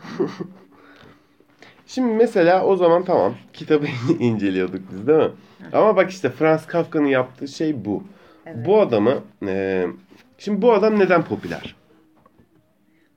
Şimdi 1.86 2.14
mesela 2.14 2.64
o 2.64 2.76
zaman 2.76 3.04
tamam 3.04 3.34
kitabı 3.52 3.86
inceliyorduk 4.18 4.80
biz 4.92 5.06
değil 5.06 5.18
mi? 5.18 5.30
Ama 5.72 5.96
bak 5.96 6.10
işte 6.10 6.30
Franz 6.30 6.66
Kafka'nın 6.66 7.06
yaptığı 7.06 7.48
şey 7.48 7.84
bu. 7.84 8.02
Evet. 8.46 8.66
Bu 8.66 8.80
adamı 8.80 9.14
e, 9.46 9.86
şimdi 10.38 10.62
bu 10.62 10.72
adam 10.72 10.98
neden 10.98 11.22
popüler? 11.22 11.76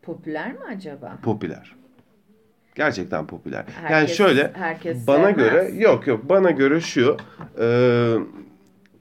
Popüler 0.02 0.54
mi 0.54 0.60
acaba? 0.70 1.18
Popüler. 1.24 1.76
Gerçekten 2.82 3.28
popüler. 3.28 3.66
yani 3.84 3.90
Herkes- 3.90 4.18
şöyle 4.18 4.52
herkes 4.56 5.08
bana 5.08 5.18
sevmez. 5.18 5.36
göre 5.38 5.72
yok 5.78 6.08
yok 6.08 6.30
bana 6.30 6.52
göre 6.52 6.82
şu 6.82 7.18
e, 7.60 7.68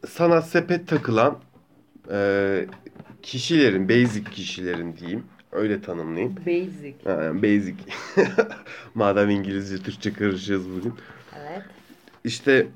sana 0.09 0.43
sepet 0.43 0.89
takılan 0.89 1.39
e, 2.13 2.67
kişilerin 3.23 3.89
basic 3.89 4.25
kişilerin 4.31 4.97
diyeyim 4.97 5.25
öyle 5.53 5.83
tanımlayayım. 5.83 6.37
Basic. 6.37 6.95
Ha, 7.05 7.23
yani 7.23 7.43
basic. 7.43 7.75
Madem 8.95 9.31
İngilizce 9.31 9.77
Türkçe 9.79 10.13
karışıyoruz 10.13 10.71
bugün. 10.77 10.95
Evet. 11.41 11.63
İşte 12.25 12.67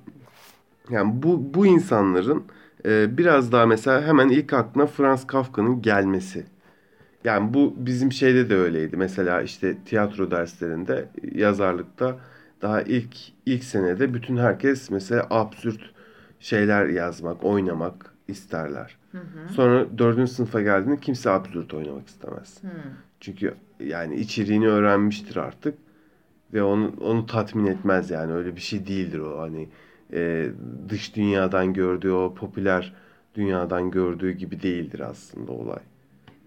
yani 0.91 1.11
bu 1.23 1.55
bu 1.55 1.67
insanların 1.67 2.45
e, 2.85 3.19
biraz 3.19 3.53
daha 3.53 3.67
mesela 3.67 4.07
hemen 4.07 4.29
ilk 4.29 4.53
aklına 4.53 4.87
Franz 4.87 5.27
Kafka'nın 5.27 5.83
gelmesi. 5.83 6.47
Yani 7.25 7.55
bu 7.55 7.75
bizim 7.77 8.13
şeyde 8.13 8.51
de 8.51 8.57
öyleydi. 8.57 8.97
Mesela 8.97 9.43
işte 9.43 9.77
tiyatro 9.85 10.31
derslerinde 10.31 11.09
yazarlıkta 11.35 12.17
daha 12.63 12.83
ilk 12.83 13.17
ilk 13.47 13.65
senede 13.65 14.15
bütün 14.15 14.37
herkes 14.37 14.91
mesela 14.91 15.27
absürt 15.31 15.81
şeyler 16.41 16.87
yazmak, 16.87 17.45
oynamak 17.45 18.15
isterler. 18.29 18.97
Hı 19.13 19.19
hı. 19.19 19.53
Sonra 19.53 19.99
dördüncü 19.99 20.33
sınıfa 20.33 20.61
geldiğinde 20.63 21.01
kimse 21.01 21.31
absürt 21.31 21.75
oynamak 21.75 22.09
istemez. 22.09 22.63
Hı. 22.63 22.69
Çünkü 23.21 23.55
yani 23.81 24.17
içeriğini 24.17 24.69
öğrenmiştir 24.69 25.37
artık 25.37 25.75
ve 26.55 26.63
onu 26.63 26.93
onu 27.01 27.27
tatmin 27.27 27.67
etmez 27.67 28.11
yani 28.11 28.33
öyle 28.33 28.57
bir 28.57 28.61
şey 28.61 28.87
değildir 28.87 29.19
o 29.19 29.41
hani 29.41 29.69
e, 30.13 30.51
dış 30.89 31.17
dünyadan 31.17 31.73
gördüğü 31.73 32.11
o 32.11 32.35
popüler 32.35 32.95
dünyadan 33.35 33.91
gördüğü 33.91 34.31
gibi 34.31 34.63
değildir 34.63 35.01
aslında 35.01 35.53
olay. 35.53 35.81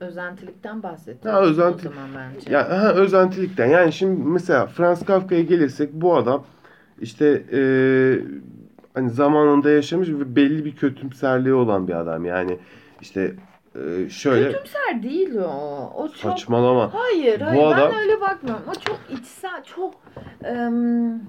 Özentilikten 0.08 0.84
bahsediyoruz 0.84 1.40
Ha, 1.40 1.52
özenti- 1.52 1.88
o 1.88 1.92
zaman 1.94 2.10
bence. 2.36 2.52
Ya 2.52 2.70
ha, 2.70 2.94
özentilikten 2.94 3.68
yani 3.68 3.94
şimdi 3.94 4.22
mesela 4.24 4.66
Franz 4.68 5.06
Kafka'ya 5.06 5.42
gelirsek 5.42 5.94
bu 5.94 6.16
adam 6.16 6.44
işte 7.02 7.44
e, 7.54 7.60
hani 8.94 9.10
zamanında 9.10 9.70
yaşamış 9.70 10.10
ve 10.10 10.36
belli 10.36 10.66
bir 10.66 10.76
kötümserliği 10.76 11.54
olan 11.54 11.88
bir 11.88 11.94
adam 11.94 12.26
yani 12.26 12.58
işte 13.02 13.36
e, 13.76 14.10
şöyle 14.10 14.52
Kötümser 14.52 15.04
değil 15.04 15.36
o. 15.36 15.92
O 15.96 16.08
çok... 16.08 16.16
saçmalama 16.18 16.94
Hayır, 16.94 17.40
Bu 17.42 17.46
hayır 17.46 17.64
adam- 17.66 17.92
ben 17.94 18.00
öyle 18.00 18.22
bakmıyorum. 18.22 18.64
O 18.70 18.74
çok 18.74 19.00
içsel, 19.20 19.64
çok... 19.64 19.94
em, 20.44 21.22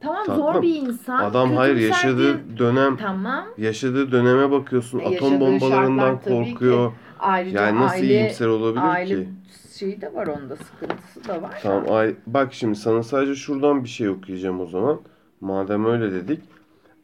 tamam 0.00 0.24
zor 0.26 0.36
Tatlım, 0.46 0.62
bir 0.62 0.76
insan. 0.76 1.24
adam 1.30 1.56
hayır 1.56 1.74
kötümser 1.74 1.96
yaşadığı 2.08 2.22
değil. 2.24 2.58
dönem 2.58 2.96
Tamam. 2.96 3.44
Yaşadığı 3.58 4.12
döneme 4.12 4.50
bakıyorsun. 4.50 4.98
E, 4.98 5.16
Atom 5.16 5.40
bombalarından 5.40 6.18
korkuyor. 6.20 6.92
Ayrıca 7.18 7.60
Yani 7.62 7.80
nasıl 7.80 7.94
aile, 7.94 8.06
iyimser 8.06 8.46
olabilir 8.46 8.84
aile 8.84 9.14
ki? 9.24 9.28
şeyi 9.78 10.00
de 10.00 10.14
var 10.14 10.26
onda, 10.26 10.56
sıkıntısı 10.56 11.28
da 11.28 11.42
var. 11.42 11.58
Tamam 11.62 11.92
ay 11.92 12.14
bak 12.26 12.54
şimdi 12.54 12.76
sana 12.76 13.02
sadece 13.02 13.34
şuradan 13.34 13.84
bir 13.84 13.88
şey 13.88 14.08
okuyacağım 14.08 14.60
o 14.60 14.66
zaman. 14.66 15.00
Madem 15.40 15.84
öyle 15.86 16.12
dedik. 16.12 16.42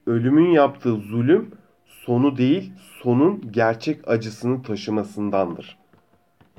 Ölümün 0.07 0.51
yaptığı 0.51 0.95
zulüm 0.95 1.51
sonu 1.87 2.37
değil, 2.37 2.73
sonun 3.03 3.53
gerçek 3.53 4.09
acısını 4.09 4.63
taşımasındandır. 4.63 5.79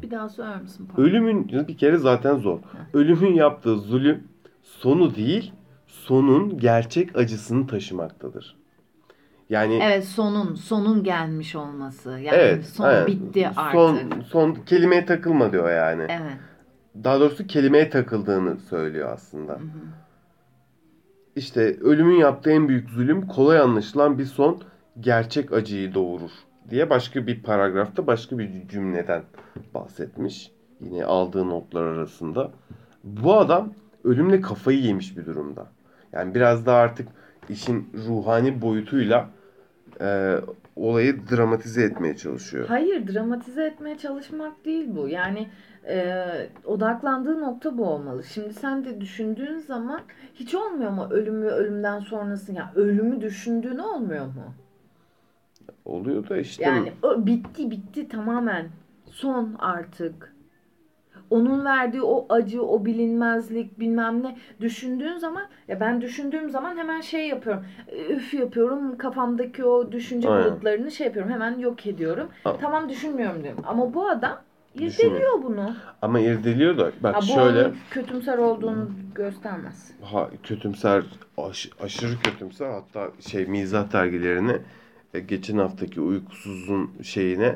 Bir 0.01 0.11
daha 0.11 0.29
söyler 0.29 0.61
misin? 0.61 0.85
Pardon? 0.87 1.03
Ölümün 1.03 1.67
bir 1.67 1.77
kere 1.77 1.97
zaten 1.97 2.37
zor. 2.37 2.59
Ölümün 2.93 3.33
yaptığı 3.33 3.77
zulüm 3.77 4.27
sonu 4.63 5.15
değil, 5.15 5.51
sonun 5.87 6.57
gerçek 6.57 7.15
acısını 7.17 7.67
taşımaktadır. 7.67 8.55
Yani 9.53 9.79
Evet 9.83 10.05
sonun, 10.05 10.55
sonun 10.55 11.03
gelmiş 11.03 11.55
olması. 11.55 12.09
Yani 12.09 12.29
evet, 12.31 12.65
son 12.65 12.85
aynen. 12.85 13.07
bitti 13.07 13.47
artık. 13.55 13.71
Son 13.71 14.21
son 14.27 14.53
kelimeye 14.53 15.05
takılma 15.05 15.51
diyor 15.51 15.71
yani. 15.71 16.01
Evet. 16.01 16.37
Daha 17.03 17.19
doğrusu 17.19 17.47
kelimeye 17.47 17.89
takıldığını 17.89 18.59
söylüyor 18.59 19.09
aslında. 19.13 19.53
Hı 19.53 19.57
hı. 19.57 19.83
İşte 21.35 21.77
ölümün 21.81 22.15
yaptığı 22.15 22.51
en 22.51 22.67
büyük 22.67 22.89
zulüm 22.89 23.27
kolay 23.27 23.59
anlaşılan 23.59 24.17
bir 24.17 24.25
son 24.25 24.61
gerçek 24.99 25.53
acıyı 25.53 25.93
doğurur 25.93 26.31
diye 26.69 26.89
başka 26.89 27.27
bir 27.27 27.43
paragrafta 27.43 28.07
başka 28.07 28.37
bir 28.39 28.67
cümleden 28.67 29.23
bahsetmiş. 29.73 30.51
Yine 30.81 31.05
aldığı 31.05 31.49
notlar 31.49 31.83
arasında. 31.83 32.51
Bu 33.03 33.37
adam 33.37 33.73
ölümle 34.03 34.41
kafayı 34.41 34.79
yemiş 34.79 35.17
bir 35.17 35.25
durumda. 35.25 35.67
Yani 36.13 36.35
biraz 36.35 36.65
daha 36.65 36.77
artık 36.77 37.07
işin 37.49 37.89
ruhani 38.07 38.61
boyutuyla 38.61 39.29
e, 40.03 40.39
olayı 40.75 41.27
dramatize 41.31 41.83
etmeye 41.83 42.15
çalışıyor. 42.15 42.67
Hayır 42.67 43.13
dramatize 43.13 43.63
etmeye 43.65 43.97
çalışmak 43.97 44.65
değil 44.65 44.87
bu. 44.95 45.07
Yani 45.07 45.47
e, 45.87 46.25
odaklandığı 46.65 47.41
nokta 47.41 47.77
bu 47.77 47.85
olmalı. 47.85 48.23
Şimdi 48.23 48.53
sen 48.53 48.85
de 48.85 49.01
düşündüğün 49.01 49.59
zaman 49.59 50.01
hiç 50.35 50.55
olmuyor 50.55 50.91
mu 50.91 51.07
ölüm 51.11 51.41
ve 51.41 51.51
ölümden 51.51 51.99
sonrası? 51.99 52.53
Ya 52.53 52.71
ölümü 52.75 53.21
düşündüğün 53.21 53.77
olmuyor 53.77 54.25
mu? 54.25 54.53
oluyor 55.85 56.29
da 56.29 56.37
işte 56.37 56.63
Yani 56.63 56.93
o 57.03 57.25
bitti 57.25 57.71
bitti 57.71 58.07
tamamen. 58.07 58.69
Son 59.11 59.55
artık. 59.59 60.32
Onun 61.33 61.65
verdiği 61.65 62.01
o 62.01 62.25
acı, 62.29 62.63
o 62.63 62.85
bilinmezlik 62.85 63.79
bilmem 63.79 64.23
ne 64.23 64.37
düşündüğün 64.61 65.17
zaman 65.17 65.43
ya 65.67 65.79
ben 65.79 66.01
düşündüğüm 66.01 66.49
zaman 66.49 66.77
hemen 66.77 67.01
şey 67.01 67.27
yapıyorum. 67.27 67.65
Üf 68.09 68.33
yapıyorum 68.33 68.97
kafamdaki 68.97 69.65
o 69.65 69.91
düşünce 69.91 70.29
Aynen. 70.29 70.51
bulutlarını 70.51 70.91
şey 70.91 71.07
yapıyorum. 71.07 71.31
Hemen 71.31 71.59
yok 71.59 71.87
ediyorum. 71.87 72.29
A- 72.45 72.57
Tamam 72.57 72.89
düşünmüyorum 72.89 73.43
diyorum. 73.43 73.63
Ama 73.67 73.93
bu 73.93 74.09
adam 74.09 74.41
irdeliyor 74.75 75.43
bunu. 75.43 75.75
ama 76.01 76.19
irdeliyor 76.19 76.77
da 76.77 76.91
bak 77.03 77.15
Ha, 77.15 77.19
bu 77.21 77.25
şöyle 77.25 77.63
onun 77.65 77.77
kötümser 77.91 78.37
olduğunu 78.37 78.89
göstermez. 79.15 79.91
ha, 80.01 80.29
kötümser 80.43 81.03
aş- 81.37 81.69
aşırı 81.83 82.19
kötümser 82.23 82.69
hatta 82.69 83.11
şey 83.29 83.45
mizah 83.45 83.93
dergilerine 83.93 84.51
e, 84.51 84.59
geçen 85.19 85.57
haftaki 85.57 86.01
uykusuzun 86.01 86.91
şeyine 87.03 87.55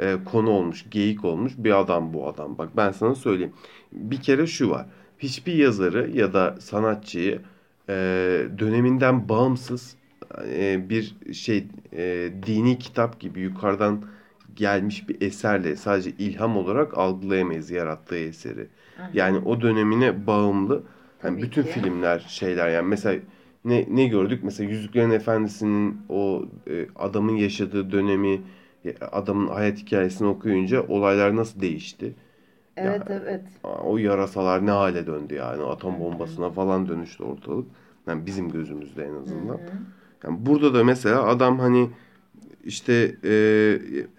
e, 0.00 0.16
konu 0.24 0.50
olmuş, 0.50 0.84
geyik 0.90 1.24
olmuş 1.24 1.52
bir 1.58 1.80
adam 1.80 2.14
bu 2.14 2.28
adam. 2.28 2.58
Bak 2.58 2.68
ben 2.76 2.92
sana 2.92 3.14
söyleyeyim. 3.14 3.52
Bir 3.92 4.20
kere 4.20 4.46
şu 4.46 4.70
var. 4.70 4.86
Hiçbir 5.18 5.54
yazarı 5.54 6.10
ya 6.14 6.32
da 6.32 6.56
sanatçıyı 6.60 7.40
e, 7.88 7.94
döneminden 8.58 9.28
bağımsız 9.28 9.96
e, 10.46 10.88
bir 10.88 11.14
şey 11.32 11.66
e, 11.92 12.30
dini 12.46 12.78
kitap 12.78 13.20
gibi 13.20 13.40
yukarıdan 13.40 14.02
gelmiş 14.56 15.08
bir 15.08 15.22
eserle 15.22 15.76
sadece 15.76 16.10
ilham 16.10 16.56
olarak 16.56 16.98
algılayamayız 16.98 17.70
yarattığı 17.70 18.18
eseri. 18.18 18.66
Yani 19.12 19.38
o 19.38 19.60
dönemine 19.60 20.26
bağımlı. 20.26 20.82
Tabii 21.22 21.42
bütün 21.42 21.62
ki. 21.62 21.68
filmler 21.68 22.26
şeyler 22.28 22.68
yani 22.68 22.88
mesela 22.88 23.20
ne 23.68 23.86
ne 23.90 24.06
gördük? 24.08 24.40
Mesela 24.44 24.70
Yüzüklerin 24.70 25.10
Efendisi'nin 25.10 25.96
o 26.08 26.44
e, 26.70 26.86
adamın 26.96 27.36
yaşadığı 27.36 27.92
dönemi 27.92 28.42
e, 28.84 28.94
adamın 29.00 29.48
hayat 29.48 29.78
hikayesini 29.78 30.28
okuyunca 30.28 30.82
olaylar 30.88 31.36
nasıl 31.36 31.60
değişti? 31.60 32.14
Evet 32.76 33.02
evet. 33.10 33.42
Aa, 33.64 33.82
O 33.82 33.98
yarasalar 33.98 34.66
ne 34.66 34.70
hale 34.70 35.06
döndü 35.06 35.34
yani 35.34 35.62
atom 35.62 36.00
bombasına 36.00 36.50
falan 36.50 36.88
dönüştü 36.88 37.24
ortalık. 37.24 37.66
Yani 38.06 38.26
bizim 38.26 38.48
gözümüzde 38.52 39.04
en 39.04 39.14
azından. 39.14 39.58
Yani 40.24 40.46
burada 40.46 40.74
da 40.74 40.84
mesela 40.84 41.24
adam 41.26 41.58
hani 41.58 41.90
işte 42.64 43.16
e, 43.24 43.34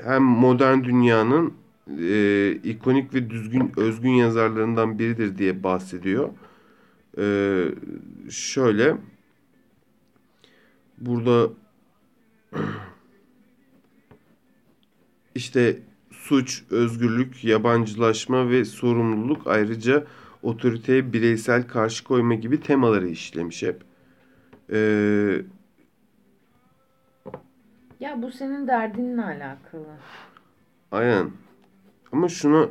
hem 0.03 0.23
modern 0.23 0.83
dünyanın 0.83 1.53
e, 1.99 2.51
ikonik 2.63 3.13
ve 3.13 3.29
düzgün 3.29 3.71
özgün 3.77 4.11
yazarlarından 4.11 4.99
biridir 4.99 5.37
diye 5.37 5.63
bahsediyor. 5.63 6.29
E, 7.17 7.25
şöyle 8.29 8.97
burada 11.01 11.49
işte 15.35 15.79
suç, 16.11 16.63
özgürlük, 16.69 17.43
yabancılaşma 17.43 18.49
ve 18.49 18.65
sorumluluk 18.65 19.47
ayrıca 19.47 20.03
otoriteye 20.43 21.13
bireysel 21.13 21.67
karşı 21.67 22.03
koyma 22.03 22.33
gibi 22.33 22.61
temaları 22.61 23.07
işlemiş 23.07 23.63
hep. 23.63 23.81
Ee, 24.71 25.41
Ya 27.99 28.21
bu 28.21 28.31
senin 28.31 28.67
derdinle 28.67 29.23
alakalı. 29.23 29.85
aynen. 30.91 31.31
Ama 32.11 32.29
şuna 32.29 32.69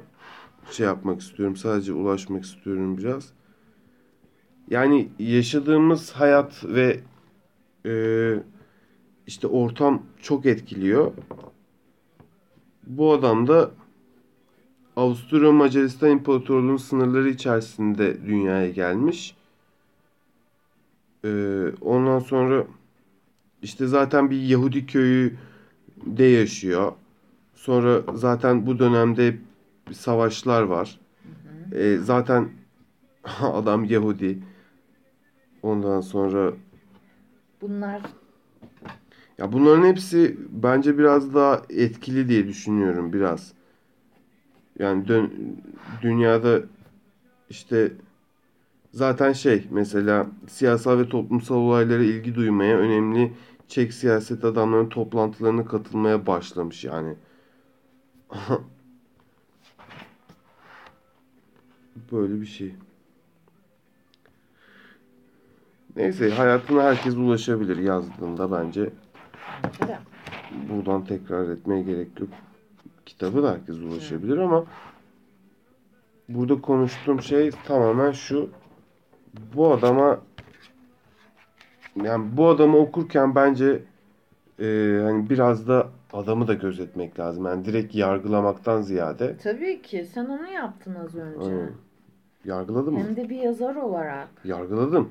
şey 0.70 0.86
yapmak 0.86 1.20
istiyorum. 1.20 1.56
Sadece 1.56 1.92
ulaşmak 1.92 2.44
istiyorum 2.44 2.98
biraz. 2.98 3.32
Yani 4.70 5.08
yaşadığımız 5.18 6.12
hayat 6.12 6.64
ve 6.64 7.00
e, 7.88 7.92
işte 9.26 9.46
ortam 9.46 10.02
çok 10.22 10.46
etkiliyor. 10.46 11.12
Bu 12.86 13.12
adam 13.12 13.48
da 13.48 13.70
Avusturya 14.96 15.52
Macaristan 15.52 16.10
İmparatorluğu'nun 16.10 16.76
sınırları 16.76 17.28
içerisinde 17.28 18.26
dünyaya 18.26 18.70
gelmiş. 18.70 19.36
E, 21.24 21.30
ondan 21.80 22.18
sonra 22.18 22.64
işte 23.62 23.86
zaten 23.86 24.30
bir 24.30 24.42
Yahudi 24.42 24.86
köyü 24.86 25.36
de 26.06 26.24
yaşıyor. 26.24 26.92
Sonra 27.54 28.02
zaten 28.14 28.66
bu 28.66 28.78
dönemde 28.78 29.36
savaşlar 29.92 30.62
var. 30.62 31.00
E, 31.72 31.96
zaten 31.96 32.48
adam 33.40 33.84
Yahudi. 33.84 34.38
Ondan 35.62 36.00
sonra 36.00 36.52
Bunlar 37.60 38.02
ya 39.38 39.52
bunların 39.52 39.86
hepsi 39.86 40.36
bence 40.48 40.98
biraz 40.98 41.34
daha 41.34 41.62
etkili 41.70 42.28
diye 42.28 42.48
düşünüyorum 42.48 43.12
biraz. 43.12 43.52
Yani 44.78 45.08
dön, 45.08 45.32
dünyada 46.02 46.62
işte 47.50 47.92
zaten 48.92 49.32
şey 49.32 49.66
mesela 49.70 50.26
siyasal 50.48 50.98
ve 50.98 51.08
toplumsal 51.08 51.56
olaylara 51.56 52.02
ilgi 52.02 52.34
duymaya 52.34 52.78
önemli 52.78 53.32
Çek 53.68 53.94
siyaset 53.94 54.44
adamlarının 54.44 54.88
toplantılarına 54.88 55.64
katılmaya 55.66 56.26
başlamış 56.26 56.84
yani. 56.84 57.14
Böyle 62.12 62.40
bir 62.40 62.46
şey. 62.46 62.74
Neyse 65.98 66.30
hayatına 66.30 66.82
herkes 66.82 67.14
ulaşabilir 67.14 67.76
yazdığında 67.76 68.52
bence. 68.52 68.90
Buradan 70.70 71.04
tekrar 71.04 71.48
etmeye 71.48 71.82
gerek 71.82 72.20
yok. 72.20 72.28
Kitabı 73.06 73.42
da 73.42 73.52
herkes 73.52 73.76
ulaşabilir 73.76 74.38
ama 74.38 74.64
burada 76.28 76.60
konuştuğum 76.60 77.22
şey 77.22 77.50
tamamen 77.50 78.12
şu. 78.12 78.50
Bu 79.54 79.72
adama 79.72 80.20
yani 82.02 82.36
bu 82.36 82.48
adamı 82.48 82.76
okurken 82.76 83.34
bence 83.34 83.82
e, 84.60 85.00
hani 85.02 85.30
biraz 85.30 85.68
da 85.68 85.88
adamı 86.12 86.48
da 86.48 86.54
gözetmek 86.54 87.18
lazım. 87.18 87.44
Yani 87.46 87.64
direkt 87.64 87.94
yargılamaktan 87.94 88.82
ziyade. 88.82 89.36
Tabii 89.36 89.82
ki 89.82 90.04
sen 90.04 90.24
onu 90.24 90.48
yaptın 90.48 90.94
az 90.94 91.14
önce. 91.14 91.46
Aynen. 91.46 91.72
Yargıladım 92.44 92.94
mı? 92.94 93.00
Hem 93.00 93.16
de 93.16 93.28
bir 93.28 93.36
yazar 93.36 93.76
olarak. 93.76 94.28
Yargıladım. 94.44 95.10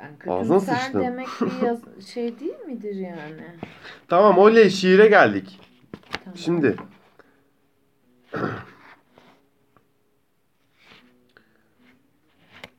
Yani 0.00 0.18
kötümser 0.18 0.92
demek 0.92 1.28
bir 1.40 1.62
yaz- 1.66 2.06
şey 2.08 2.40
değil 2.40 2.58
midir 2.66 2.94
yani? 2.96 3.42
Tamam 4.08 4.38
oley 4.38 4.70
şiire 4.70 5.06
geldik. 5.06 5.60
Tamam. 6.24 6.36
Şimdi 6.36 6.76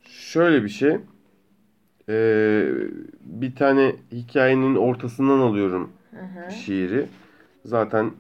şöyle 0.03 0.63
bir 0.63 0.69
şey. 0.69 0.97
Ee, 2.09 2.71
bir 3.21 3.55
tane 3.55 3.95
hikayenin 4.11 4.75
ortasından 4.75 5.39
alıyorum 5.39 5.91
hı, 6.11 6.51
şiiri. 6.51 7.07
Zaten 7.65 8.11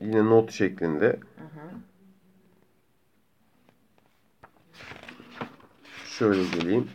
yine 0.00 0.24
not 0.24 0.52
şeklinde. 0.52 1.06
hı. 1.36 1.76
Şöyle 6.06 6.42
geleyim. 6.58 6.88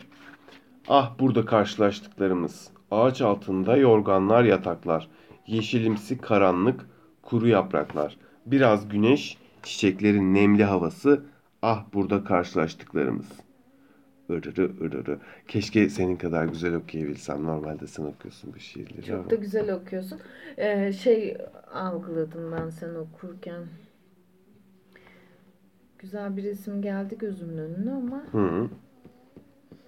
Ah 0.90 1.20
burada 1.20 1.46
karşılaştıklarımız. 1.46 2.70
Ağaç 2.92 3.22
altında 3.22 3.78
yorganlar 3.78 4.44
yataklar. 4.44 5.08
Yeşilimsi 5.48 6.18
karanlık, 6.18 6.86
kuru 7.22 7.48
yapraklar. 7.48 8.18
Biraz 8.46 8.90
güneş, 8.90 9.38
çiçeklerin 9.64 10.34
nemli 10.34 10.64
havası. 10.64 11.24
Ah 11.62 11.86
burada 11.94 12.24
karşılaştıklarımız. 12.24 13.26
Irırı 14.30 14.72
ırırı. 14.82 15.20
Keşke 15.48 15.90
senin 15.90 16.16
kadar 16.16 16.46
güzel 16.46 16.76
okuyabilsem. 16.76 17.44
Normalde 17.44 17.88
sen 17.88 18.04
okuyorsun 18.04 18.54
bu 18.56 18.60
şiirleri 18.60 19.14
ama. 19.14 19.22
Çok 19.24 19.32
da 19.32 19.36
güzel 19.36 19.74
okuyorsun. 19.74 20.20
Ee, 20.58 20.94
şey 20.94 21.38
algıladım 21.74 22.52
ben 22.52 22.70
sen 22.70 22.96
okurken. 22.96 23.64
Güzel 26.00 26.38
bir 26.38 26.44
resim 26.44 26.82
geldi 26.82 27.18
gözümün 27.18 27.58
önüne 27.58 27.92
ama 27.92 28.24
Hı 28.32 28.38
-hı. 28.38 28.68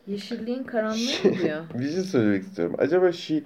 Yeşilliğin 0.08 0.64
karanlığı 0.64 1.30
mı 1.30 1.38
diyor? 1.44 1.66
bir 1.74 1.90
şey 1.92 2.04
söylemek 2.04 2.44
istiyorum. 2.44 2.76
Acaba 2.78 3.12
şiir... 3.12 3.44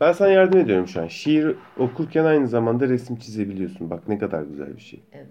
Ben 0.00 0.12
sana 0.12 0.28
yardım 0.28 0.60
ediyorum 0.60 0.88
şu 0.88 1.02
an. 1.02 1.06
Şiir 1.06 1.56
okurken 1.78 2.24
aynı 2.24 2.48
zamanda 2.48 2.88
resim 2.88 3.16
çizebiliyorsun. 3.16 3.90
Bak 3.90 4.08
ne 4.08 4.18
kadar 4.18 4.42
güzel 4.42 4.76
bir 4.76 4.80
şey. 4.80 5.02
Evet. 5.12 5.28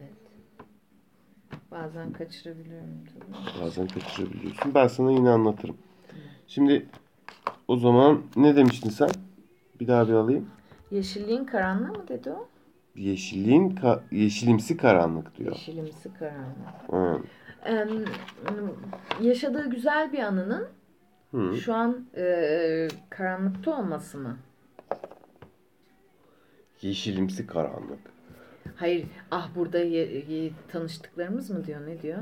Bazen 1.71 2.13
kaçırabiliyorum 2.13 2.89
tabii. 3.13 3.61
Bazen 3.65 3.87
kaçırabiliyorsun. 3.87 4.73
Ben 4.75 4.87
sana 4.87 5.11
yine 5.11 5.29
anlatırım. 5.29 5.77
Şimdi 6.47 6.85
o 7.67 7.77
zaman 7.77 8.21
ne 8.35 8.55
demiştin 8.55 8.89
sen? 8.89 9.09
Bir 9.79 9.87
daha 9.87 10.07
bir 10.07 10.13
alayım. 10.13 10.49
Yeşilliğin 10.91 11.45
karanlığı 11.45 11.87
mı 11.87 12.07
dedi 12.07 12.29
o? 12.31 12.47
Yeşilliğin 12.95 13.69
ka- 13.69 14.01
yeşilimsi 14.11 14.77
karanlık 14.77 15.37
diyor. 15.37 15.51
Yeşilimsi 15.51 16.13
karanlık. 16.13 16.91
Hı. 16.91 17.23
Yaşadığı 19.21 19.69
güzel 19.69 20.13
bir 20.13 20.19
anının 20.19 20.67
Hı. 21.31 21.57
şu 21.57 21.73
an 21.73 22.05
e, 22.17 22.87
karanlıkta 23.09 23.71
olması 23.79 24.17
mı? 24.17 24.37
Yeşilimsi 26.81 27.47
karanlık. 27.47 27.99
Hayır 28.75 29.05
ah 29.31 29.49
burada 29.55 29.79
ye- 29.79 30.25
ye- 30.29 30.51
tanıştıklarımız 30.71 31.49
mı 31.49 31.65
diyor 31.65 31.81
ne 31.87 32.01
diyor? 32.01 32.17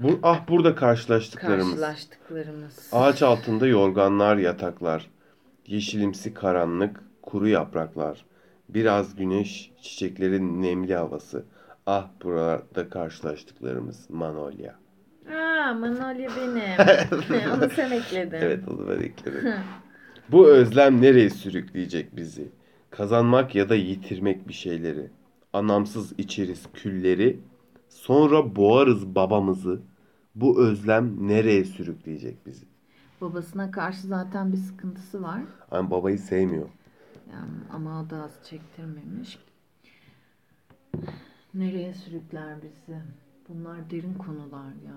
Bu, 0.00 0.18
ah 0.22 0.48
burada 0.48 0.74
karşılaştıklarımız. 0.74 1.68
Karşılaştıklarımız. 1.70 2.88
Ağaç 2.92 3.22
altında 3.22 3.66
yorganlar, 3.66 4.36
yataklar. 4.36 5.10
Yeşilimsi 5.66 6.34
karanlık, 6.34 7.00
kuru 7.22 7.48
yapraklar. 7.48 8.24
Biraz 8.68 9.16
güneş, 9.16 9.72
çiçeklerin 9.82 10.62
nemli 10.62 10.94
havası. 10.94 11.44
Ah 11.86 12.08
burada 12.22 12.88
karşılaştıklarımız 12.90 14.10
Manolya. 14.10 14.74
Aa 15.28 15.74
Manolya 15.74 16.30
benim. 16.36 17.52
Onu 17.54 17.70
sen 17.70 17.90
ekledin. 17.90 18.36
Evet 18.36 18.68
onu 18.68 18.88
ben 18.88 19.02
ekledim. 19.02 19.54
Bu 20.28 20.48
özlem 20.48 21.02
nereye 21.02 21.30
sürükleyecek 21.30 22.16
bizi? 22.16 22.48
Kazanmak 22.90 23.54
ya 23.54 23.68
da 23.68 23.74
yitirmek 23.74 24.48
bir 24.48 24.52
şeyleri. 24.52 25.10
Anlamsız 25.52 26.12
içeriz 26.18 26.62
külleri. 26.74 27.40
Sonra 27.88 28.56
boğarız 28.56 29.14
babamızı. 29.14 29.80
Bu 30.34 30.60
özlem 30.62 31.28
nereye 31.28 31.64
sürükleyecek 31.64 32.46
bizi? 32.46 32.66
Babasına 33.20 33.70
karşı 33.70 34.06
zaten 34.06 34.52
bir 34.52 34.56
sıkıntısı 34.56 35.22
var. 35.22 35.40
Hani 35.70 35.90
babayı 35.90 36.18
sevmiyor. 36.18 36.68
Yani 37.32 37.52
ama 37.72 38.00
o 38.02 38.10
da 38.10 38.22
az 38.22 38.30
çektirmemiş. 38.44 39.38
Nereye 41.56 41.94
sürükler 41.94 42.54
bizi? 42.62 42.98
Bunlar 43.48 43.90
derin 43.90 44.14
konular 44.14 44.66
ya. 44.86 44.94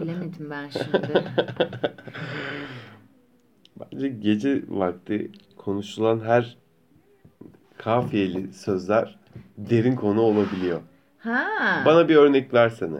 Bilemedim 0.00 0.50
ben 0.50 0.68
şimdi. 0.68 1.24
Bence 3.80 4.08
gece 4.08 4.62
vakti 4.68 5.30
konuşulan 5.56 6.20
her 6.20 6.56
kafiyeli 7.78 8.52
sözler 8.52 9.18
derin 9.58 9.96
konu 9.96 10.20
olabiliyor. 10.20 10.80
Ha. 11.18 11.46
Bana 11.86 12.08
bir 12.08 12.16
örnek 12.16 12.54
versene. 12.54 12.98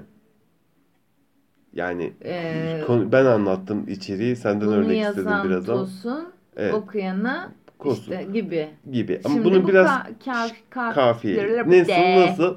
Yani 1.72 2.12
Ee, 2.24 2.82
konu- 2.86 3.12
ben 3.12 3.24
anlattım 3.24 3.88
içeriği 3.88 4.36
senden 4.36 4.68
bunu 4.68 4.74
örnek 4.76 5.00
istedim 5.02 5.28
yazan 5.28 5.44
biraz 5.48 5.70
ama. 5.70 5.80
Tosun, 5.80 6.32
Evet. 6.56 6.74
okuyana 6.74 7.52
Kosun. 7.78 8.12
işte 8.12 8.24
gibi. 8.32 8.68
gibi. 8.92 9.20
Ama 9.24 9.34
Şimdi 9.34 9.44
bunu 9.44 9.64
bu 9.64 9.68
biraz 9.68 9.86
ka- 9.86 10.06
ka- 10.24 10.50
ka- 10.70 10.94
kafiye. 10.94 11.62
Nasıl 11.66 11.92
nasıl? 12.30 12.56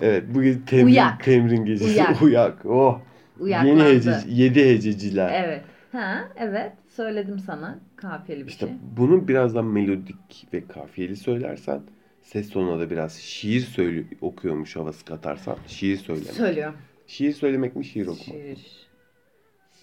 evet 0.00 0.24
bugün 0.34 0.58
temrin, 0.66 0.86
Uyak. 0.86 1.24
temrin 1.24 1.64
gecesi. 1.64 1.94
Uyak. 1.94 2.22
Uyak. 2.22 2.66
Oh. 2.66 3.00
Uyaklandı. 3.40 3.68
Yeni 3.82 3.82
hece, 3.96 4.14
yedi 4.28 4.68
hececiler. 4.68 5.44
Evet. 5.44 5.62
Ha, 5.92 6.28
evet. 6.36 6.72
Söyledim 6.88 7.38
sana 7.38 7.78
kafiyeli 7.96 8.42
bir 8.46 8.50
İşte 8.50 8.66
şey. 8.66 8.76
bunu 8.96 9.28
biraz 9.28 9.54
daha 9.54 9.62
melodik 9.62 10.46
ve 10.52 10.66
kafiyeli 10.66 11.16
söylersen 11.16 11.80
ses 12.22 12.50
tonuna 12.50 12.80
da 12.80 12.90
biraz 12.90 13.12
şiir 13.12 13.60
söyle 13.60 14.04
okuyormuş 14.20 14.76
havası 14.76 15.04
katarsan 15.04 15.56
şiir 15.66 15.96
söyleme. 15.96 16.26
Söylüyorum. 16.32 16.74
şiir 17.06 17.32
söylemek 17.32 17.76
mi 17.76 17.84
şiir 17.84 18.06
okumak? 18.06 18.24
Şiir. 18.24 18.86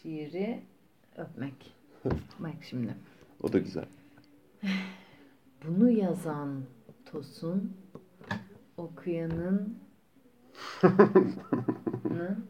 Şiiri 0.01 0.59
öpmek. 1.17 1.53
Bak 2.39 2.51
şimdi. 2.69 2.91
O 3.43 3.53
da 3.53 3.57
güzel. 3.59 3.85
Bunu 5.67 5.89
yazan 5.91 6.61
Tosun 7.11 7.73
okuyanın 8.77 9.77
nı 12.03 12.37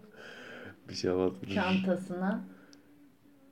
Bir 0.89 0.93
şey 0.93 1.11
olmaz. 1.11 1.33
çantasına 1.55 2.43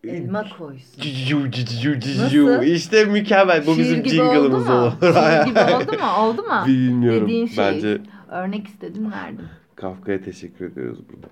elma 0.04 0.46
koysun. 0.58 1.02
Ciu, 1.02 1.52
ciu, 1.52 2.00
ciu. 2.00 2.48
Nasıl? 2.48 2.64
İşte 2.64 3.06
mükemmel. 3.06 3.66
Bu 3.68 3.74
Şiir 3.76 3.84
bizim 3.84 4.04
gibi 4.04 4.22
oldu 4.22 4.34
jingle'ımız 4.34 4.68
mu? 4.68 4.74
olur. 4.74 4.92
Şiir 5.02 5.46
gibi 5.50 5.60
oldu 5.60 5.92
mu? 6.00 6.12
Oldu 6.20 6.44
mu? 6.44 6.64
Bilmiyorum. 6.68 7.28
Dediğin 7.28 7.48
şey. 7.48 7.58
Bence 7.66 8.02
Örnek 8.32 8.68
istedim 8.68 9.12
verdim. 9.12 9.46
Kafka'ya 9.76 10.22
teşekkür 10.22 10.66
ediyoruz 10.66 11.00
burada. 11.10 11.28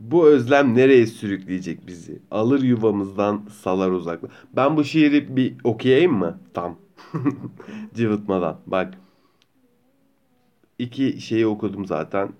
Bu 0.00 0.26
özlem 0.26 0.74
nereye 0.74 1.06
sürükleyecek 1.06 1.86
bizi? 1.86 2.22
Alır 2.30 2.62
yuvamızdan 2.62 3.44
salar 3.62 3.90
uzakla. 3.90 4.28
Ben 4.56 4.76
bu 4.76 4.84
şiiri 4.84 5.36
bir 5.36 5.56
okuyayım 5.64 6.12
mı? 6.12 6.40
Tam. 6.54 6.78
Cıvıtmadan. 7.94 8.60
Bak. 8.66 8.94
İki 10.78 11.20
şeyi 11.20 11.46
okudum 11.46 11.86
zaten. 11.86 12.32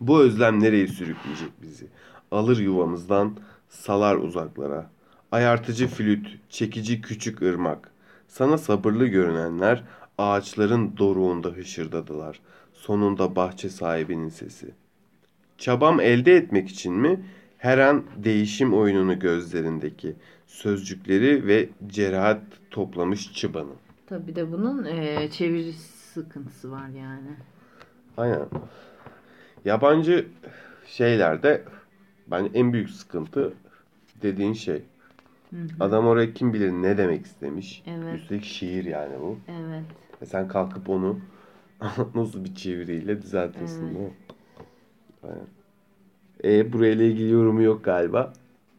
Bu 0.00 0.20
özlem 0.20 0.60
nereye 0.60 0.86
sürükleyecek 0.86 1.62
bizi? 1.62 1.86
Alır 2.30 2.58
yuvamızdan 2.58 3.36
salar 3.68 4.16
uzaklara. 4.16 4.90
Ayartıcı 5.32 5.88
flüt, 5.88 6.38
çekici 6.48 7.00
küçük 7.00 7.42
ırmak. 7.42 7.92
Sana 8.28 8.58
sabırlı 8.58 9.06
görünenler 9.06 9.84
ağaçların 10.18 10.96
doruğunda 10.96 11.48
hışırdadılar. 11.48 12.40
Sonunda 12.72 13.36
bahçe 13.36 13.68
sahibinin 13.68 14.28
sesi. 14.28 14.74
Çabam 15.62 16.00
elde 16.00 16.36
etmek 16.36 16.68
için 16.68 16.92
mi? 16.94 17.20
Her 17.58 17.78
an 17.78 18.04
değişim 18.16 18.74
oyununu 18.74 19.18
gözlerindeki 19.18 20.16
sözcükleri 20.46 21.46
ve 21.46 21.68
cerahat 21.86 22.42
toplamış 22.70 23.32
çıbanı. 23.32 23.72
Tabii 24.06 24.36
de 24.36 24.52
bunun 24.52 24.84
eee 24.84 25.28
çeviri 25.30 25.72
sıkıntısı 26.12 26.70
var 26.70 26.88
yani. 26.88 27.30
Aynen. 28.16 28.48
Yabancı 29.64 30.26
şeylerde 30.86 31.64
bence 32.26 32.50
en 32.54 32.72
büyük 32.72 32.90
sıkıntı 32.90 33.52
dediğin 34.22 34.52
şey. 34.52 34.82
Hı 35.50 35.56
hı. 35.56 35.68
Adam 35.80 36.06
oraya 36.06 36.34
kim 36.34 36.52
bilir 36.52 36.70
ne 36.70 36.98
demek 36.98 37.26
istemiş. 37.26 37.82
Evet. 37.86 38.20
Üstelik 38.20 38.44
şiir 38.44 38.84
yani 38.84 39.20
bu. 39.20 39.38
Evet. 39.48 39.84
E 40.22 40.26
sen 40.26 40.48
kalkıp 40.48 40.88
onu 40.90 41.20
nasıl 42.14 42.44
bir 42.44 42.54
çeviriyle 42.54 43.22
düzeltiyorsun 43.22 43.84
Evet. 43.86 43.94
değil 43.94 44.06
mi? 44.06 44.12
Aynen. 45.22 45.46
E 46.44 46.72
burayla 46.72 47.04
ilgili 47.04 47.30
yorumu 47.30 47.62
yok 47.62 47.84
galiba. 47.84 48.32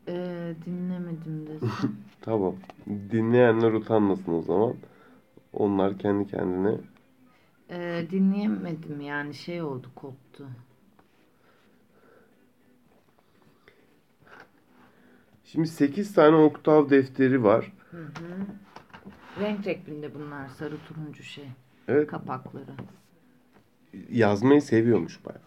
Eee 0.08 0.56
dinlemedim 0.66 1.48
desem. 1.48 1.70
Tamam. 2.22 2.56
Dinleyenler 2.88 3.72
utanmasın 3.72 4.34
o 4.34 4.42
zaman. 4.42 4.74
Onlar 5.54 5.98
kendi 5.98 6.28
kendine 6.28 6.78
Eee 7.70 8.10
dinleyemedim 8.12 9.02
yani 9.02 9.34
şey 9.34 9.62
oldu 9.62 9.88
koptu. 9.96 10.48
Şimdi 15.46 15.68
8 15.68 16.14
tane 16.14 16.36
oktav 16.36 16.90
defteri 16.90 17.44
var. 17.44 17.74
Hı 17.92 17.98
hı. 17.98 18.46
Renk 19.40 19.68
renkinde 19.68 20.16
bunlar 20.16 20.48
sarı 20.48 20.78
turuncu 20.78 21.24
şey 21.24 21.48
Evet. 21.88 22.08
kapakları. 22.08 22.72
Yazmayı 24.10 24.62
seviyormuş 24.62 25.26
bayağı. 25.26 25.42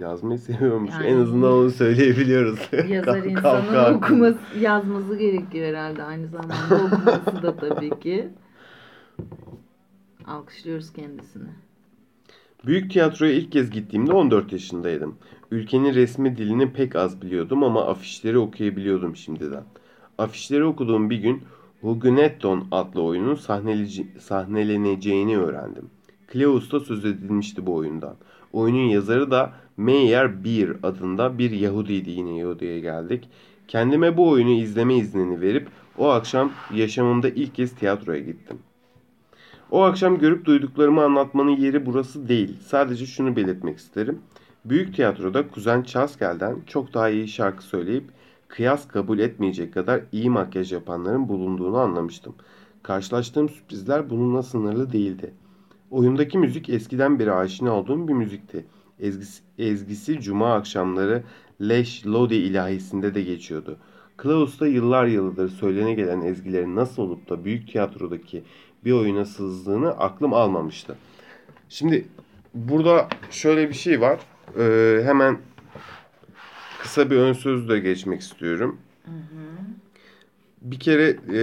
Yazmayı 0.00 0.38
seviyormuş. 0.38 0.90
Yani- 0.92 1.06
En 1.06 1.16
azından 1.16 1.52
onu 1.52 1.70
söyleyebiliyoruz. 1.70 2.58
Yazar 2.88 3.22
insanın 3.24 3.94
okuması, 3.94 4.38
yazması 4.60 5.16
gerekiyor 5.16 5.66
herhalde 5.68 6.02
aynı 6.02 6.26
zamanda 6.26 6.54
okuması 6.74 7.42
da 7.42 7.56
tabii 7.56 8.00
ki. 8.00 8.28
Alkışlıyoruz 10.26 10.92
kendisini. 10.92 11.48
Büyük 12.66 12.90
tiyatroya 12.90 13.32
ilk 13.32 13.52
kez 13.52 13.70
gittiğimde 13.70 14.12
14 14.12 14.52
yaşındaydım. 14.52 15.14
Ülkenin 15.50 15.94
resmi 15.94 16.36
dilini 16.36 16.72
pek 16.72 16.96
az 16.96 17.22
biliyordum 17.22 17.64
ama 17.64 17.86
afişleri 17.86 18.38
okuyabiliyordum 18.38 19.16
şimdiden. 19.16 19.64
Afişleri 20.18 20.64
okuduğum 20.64 21.10
bir 21.10 21.18
gün 21.18 21.42
Huguenotton 21.80 22.66
adlı 22.70 23.02
oyunun 23.02 23.34
sahneleneceğini 24.18 25.38
öğrendim. 25.38 25.90
Kleus'ta 26.26 26.80
söz 26.80 27.04
edilmişti 27.04 27.66
bu 27.66 27.74
oyundan. 27.74 28.16
Oyunun 28.52 28.88
yazarı 28.88 29.30
da 29.30 29.52
Meyer 29.80 30.44
Beer 30.44 30.76
adında 30.82 31.38
bir 31.38 31.50
Yahudiydi. 31.50 32.10
Yine 32.10 32.38
Yahudi'ye 32.38 32.80
geldik. 32.80 33.28
Kendime 33.68 34.16
bu 34.16 34.28
oyunu 34.28 34.50
izleme 34.50 34.94
iznini 34.94 35.40
verip 35.40 35.68
o 35.98 36.08
akşam 36.08 36.52
yaşamımda 36.74 37.28
ilk 37.28 37.54
kez 37.54 37.74
tiyatroya 37.74 38.20
gittim. 38.20 38.58
O 39.70 39.82
akşam 39.82 40.18
görüp 40.18 40.44
duyduklarımı 40.44 41.02
anlatmanın 41.02 41.56
yeri 41.56 41.86
burası 41.86 42.28
değil. 42.28 42.56
Sadece 42.66 43.06
şunu 43.06 43.36
belirtmek 43.36 43.78
isterim. 43.78 44.18
Büyük 44.64 44.94
tiyatroda 44.94 45.48
Kuzen 45.48 45.82
Çaskel'den 45.82 46.56
çok 46.66 46.94
daha 46.94 47.08
iyi 47.08 47.28
şarkı 47.28 47.64
söyleyip 47.64 48.04
kıyas 48.48 48.88
kabul 48.88 49.18
etmeyecek 49.18 49.74
kadar 49.74 50.00
iyi 50.12 50.30
makyaj 50.30 50.72
yapanların 50.72 51.28
bulunduğunu 51.28 51.78
anlamıştım. 51.78 52.34
Karşılaştığım 52.82 53.48
sürprizler 53.48 54.10
bununla 54.10 54.42
sınırlı 54.42 54.92
değildi. 54.92 55.34
Oyundaki 55.90 56.38
müzik 56.38 56.68
eskiden 56.68 57.18
beri 57.18 57.32
aşina 57.32 57.72
olduğum 57.72 58.08
bir 58.08 58.12
müzikti. 58.12 58.64
Ezgisi, 59.00 59.42
ezgisi 59.58 60.20
cuma 60.20 60.54
akşamları 60.54 61.22
Leş 61.60 62.06
Lodi 62.06 62.34
ilahisinde 62.34 63.14
de 63.14 63.22
geçiyordu. 63.22 63.76
Klaus'ta 64.16 64.66
yıllar 64.66 65.06
yılıdır 65.06 65.48
söylene 65.48 65.94
gelen 65.94 66.20
ezgilerin 66.20 66.76
nasıl 66.76 67.02
olup 67.02 67.30
da 67.30 67.44
büyük 67.44 67.68
tiyatrodaki 67.68 68.42
bir 68.84 68.92
oyuna 68.92 69.24
sızdığını 69.24 69.90
aklım 69.90 70.34
almamıştı. 70.34 70.96
Şimdi 71.68 72.08
burada 72.54 73.08
şöyle 73.30 73.68
bir 73.68 73.74
şey 73.74 74.00
var. 74.00 74.20
Ee, 74.58 75.00
hemen 75.04 75.38
kısa 76.82 77.10
bir 77.10 77.16
ön 77.16 77.32
sözle 77.32 77.78
geçmek 77.78 78.20
istiyorum. 78.20 78.78
Bir 80.62 80.80
kere 80.80 81.16
e, 81.32 81.42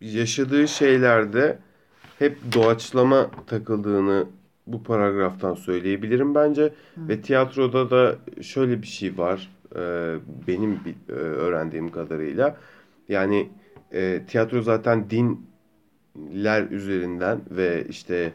yaşadığı 0.00 0.68
şeylerde 0.68 1.58
hep 2.18 2.38
doğaçlama 2.54 3.30
takıldığını 3.46 4.26
bu 4.66 4.82
paragraftan 4.82 5.54
söyleyebilirim 5.54 6.34
bence. 6.34 6.72
Ve 6.96 7.20
tiyatroda 7.20 7.90
da 7.90 8.16
şöyle 8.42 8.82
bir 8.82 8.86
şey 8.86 9.18
var. 9.18 9.50
e, 9.76 10.14
benim 10.48 10.80
e, 11.08 11.12
öğrendiğim 11.12 11.90
kadarıyla. 11.90 12.56
Yani 13.08 13.48
e, 13.92 14.22
tiyatro 14.28 14.62
zaten 14.62 15.04
dinler 15.10 16.70
üzerinden 16.70 17.40
ve 17.50 17.86
işte 17.88 18.32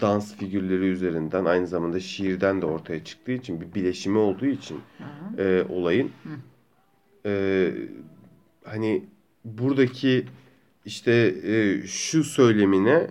dans 0.00 0.36
figürleri 0.36 0.84
üzerinden 0.84 1.44
aynı 1.44 1.66
zamanda 1.66 2.00
şiirden 2.00 2.62
de 2.62 2.66
ortaya 2.66 3.04
çıktığı 3.04 3.32
için 3.32 3.60
bir 3.60 3.74
bileşimi 3.74 4.18
olduğu 4.18 4.46
için 4.46 4.80
e, 5.38 5.64
olayın 5.68 6.10
e, 7.26 7.72
hani 8.64 9.04
buradaki 9.44 10.26
işte 10.84 11.34
e, 11.44 11.86
şu 11.86 12.24
söylemine 12.24 13.06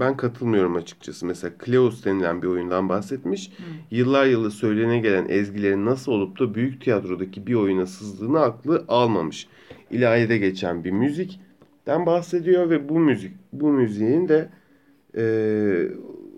ben 0.00 0.16
katılmıyorum 0.16 0.76
açıkçası. 0.76 1.26
Mesela 1.26 1.54
Kleos 1.58 2.04
denilen 2.04 2.42
bir 2.42 2.46
oyundan 2.46 2.88
bahsetmiş. 2.88 3.52
Yıllar 3.90 4.26
yılı 4.26 4.50
söylene 4.50 4.98
gelen 4.98 5.26
ezgilerin 5.28 5.86
nasıl 5.86 6.12
olup 6.12 6.40
da 6.40 6.54
büyük 6.54 6.80
tiyatrodaki 6.82 7.46
bir 7.46 7.54
oyuna 7.54 7.86
sızdığını 7.86 8.40
aklı 8.40 8.84
almamış. 8.88 9.46
İlahide 9.90 10.38
geçen 10.38 10.84
bir 10.84 10.90
müzikten 10.90 12.06
bahsediyor 12.06 12.70
ve 12.70 12.88
bu 12.88 12.98
müzik 12.98 13.32
bu 13.52 13.68
müziğin 13.68 14.28
de 14.28 14.48
e, 15.16 15.24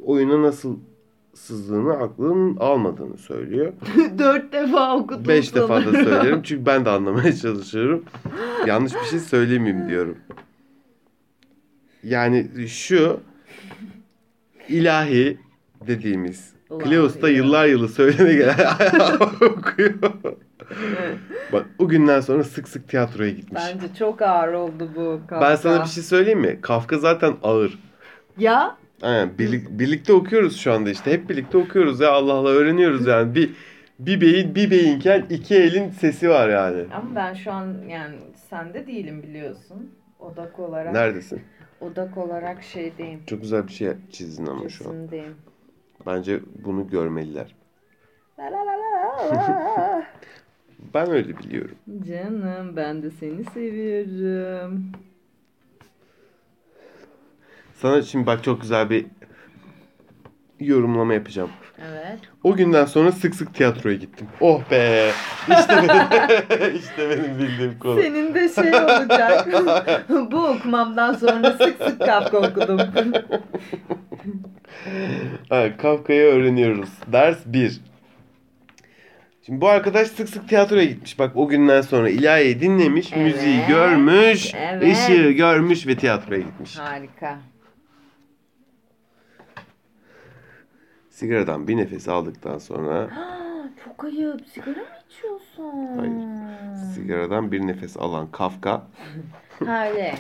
oyuna 0.05 0.43
nasıl 0.43 0.77
sızdığını 1.35 1.93
aklının 1.93 2.57
almadığını 2.57 3.19
söylüyor. 3.19 3.73
Dört 4.19 4.53
defa 4.53 4.97
okudum 4.97 5.29
Beş 5.29 5.49
sana. 5.49 5.63
defa 5.63 5.87
da 5.87 5.91
söylerim 5.93 6.43
çünkü 6.43 6.67
ben 6.67 6.85
de 6.85 6.91
anlamaya 6.91 7.33
çalışıyorum. 7.37 8.05
Yanlış 8.67 8.95
bir 8.95 9.05
şey 9.11 9.19
söylemeyeyim 9.19 9.89
diyorum. 9.89 10.17
Yani 12.03 12.49
şu 12.69 13.21
ilahi 14.69 15.39
dediğimiz 15.87 16.53
Ulan 16.71 16.85
Kleos 16.85 17.23
da 17.23 17.29
ya. 17.31 17.37
yıllar 17.37 17.67
yılı 17.67 17.89
söylene 17.89 18.33
gelen 18.35 18.57
okuyor. 19.41 19.95
Bak 21.53 21.67
o 21.79 21.89
günden 21.89 22.21
sonra 22.21 22.45
sık 22.45 22.69
sık 22.69 22.89
tiyatroya 22.89 23.31
gitmiş. 23.31 23.63
Bence 23.75 23.95
çok 23.99 24.23
ağır 24.23 24.53
oldu 24.53 24.91
bu 24.97 25.21
Kafka. 25.27 25.41
Ben 25.41 25.57
sana 25.57 25.85
bir 25.85 25.89
şey 25.89 26.03
söyleyeyim 26.03 26.41
mi? 26.41 26.59
Kafka 26.63 26.99
zaten 26.99 27.35
ağır. 27.43 27.79
Ya 28.39 28.77
Aynen, 29.03 29.29
birlik- 29.39 29.79
birlikte 29.79 30.13
okuyoruz 30.13 30.57
şu 30.57 30.73
anda 30.73 30.91
işte. 30.91 31.13
Hep 31.13 31.29
birlikte 31.31 31.59
okuyoruz 31.59 32.01
ya 32.01 32.13
Allah 32.13 32.33
Allah 32.33 32.49
öğreniyoruz 32.49 33.07
yani. 33.07 33.35
Bir 33.35 33.51
bir 33.99 34.21
beyin 34.21 34.55
bir 34.55 34.71
beyinken 34.71 35.27
iki 35.31 35.55
elin 35.55 35.91
sesi 35.91 36.29
var 36.29 36.49
yani. 36.49 36.85
ama 36.95 37.15
ben 37.17 37.35
şu 37.35 37.53
an 37.53 37.75
yani 37.89 38.15
sende 38.51 38.87
değilim 38.87 39.23
biliyorsun. 39.23 39.91
Odak 40.19 40.59
olarak. 40.59 40.93
Neredesin? 40.93 41.41
Odak 41.81 42.17
olarak 42.17 42.63
şeydeyim. 42.63 43.21
Çok 43.27 43.41
güzel 43.41 43.67
bir 43.67 43.73
şey 43.73 43.93
çizdin 44.11 44.47
ama 44.47 44.69
şu 44.69 44.89
an. 44.89 45.09
Bence 46.07 46.41
bunu 46.65 46.89
görmeliler. 46.89 47.55
La 48.39 48.45
la 48.45 48.67
la 48.67 48.73
la 48.73 49.31
la. 49.31 50.07
Ben 50.95 51.11
öyle 51.11 51.39
biliyorum. 51.39 51.77
Canım 52.09 52.77
ben 52.77 53.03
de 53.03 53.11
seni 53.11 53.45
seviyorum. 53.45 54.85
Sana 57.75 58.03
şimdi 58.03 58.27
bak 58.27 58.45
çok 58.45 58.61
güzel 58.61 58.91
bir 58.91 59.07
yorumlama 60.61 61.15
yapacağım. 61.15 61.51
Evet. 61.79 62.19
O 62.45 62.57
günden 62.57 62.85
sonra 62.85 63.13
sık 63.13 63.35
sık 63.35 63.55
tiyatroya 63.55 63.97
gittim. 63.97 64.27
Oh 64.41 64.71
be! 64.71 65.11
İşte 65.51 65.77
benim, 65.89 66.77
işte 66.77 67.11
benim 67.11 67.39
bildiğim 67.39 67.79
konu. 67.79 68.03
Senin 68.03 68.35
de 68.35 68.49
şey 68.49 68.75
olacak. 68.75 69.49
bu 70.33 70.47
okumamdan 70.47 71.13
sonra 71.13 71.53
sık 71.53 71.83
sık 71.83 71.99
Kafka 72.01 72.39
okudum. 72.39 72.81
Ha, 75.49 75.77
Kafka'yı 75.77 76.23
öğreniyoruz. 76.23 76.89
Ders 77.13 77.39
1. 77.47 77.81
Şimdi 79.47 79.61
bu 79.61 79.69
arkadaş 79.69 80.09
sık 80.09 80.29
sık 80.29 80.49
tiyatroya 80.49 80.85
gitmiş. 80.85 81.19
Bak 81.19 81.33
o 81.35 81.49
günden 81.49 81.81
sonra 81.81 82.09
ilahiyi 82.09 82.61
dinlemiş, 82.61 83.13
Evet. 83.13 83.35
müziği 83.35 83.61
görmüş, 83.69 84.55
Evet. 84.55 84.83
ışığı 84.83 85.31
görmüş 85.31 85.87
ve 85.87 85.97
tiyatroya 85.97 86.41
gitmiş. 86.41 86.79
Harika. 86.79 87.39
Sigaradan 91.17 91.69
bir 91.69 91.77
nefes 91.77 92.09
aldıktan 92.09 92.59
sonra 92.59 93.11
Çok 93.85 94.05
ayıp. 94.05 94.41
Sigara 94.49 94.81
mı 94.81 94.87
içiyorsun? 95.11 95.97
Hayır. 95.99 96.23
sigaradan 96.95 97.53
bir 97.53 97.67
nefes 97.67 97.97
alan 97.97 98.31
Kafka 98.33 98.83
Hayır. 99.67 100.15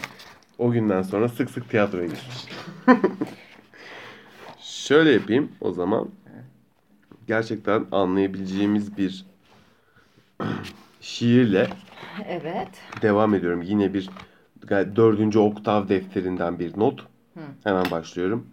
o 0.59 0.71
günden 0.71 1.03
sonra 1.03 1.29
sık 1.29 1.51
sık 1.51 1.71
tiyatroya 1.71 2.05
gitmiş. 2.07 2.47
Şöyle 4.61 5.11
yapayım 5.11 5.53
o 5.61 5.73
zaman. 5.73 6.09
Gerçekten 7.27 7.87
anlayabileceğimiz 7.93 8.97
bir 8.97 9.27
şiirle 11.01 11.67
Evet. 12.29 12.69
devam 13.03 13.35
ediyorum. 13.35 13.63
Yine 13.63 13.95
bir 13.95 14.11
dördüncü 14.71 15.39
oktav 15.39 15.89
defterinden 15.89 16.59
bir 16.59 16.79
not. 16.79 17.01
Hı. 17.35 17.41
Hemen 17.65 17.91
başlıyorum. 17.91 18.47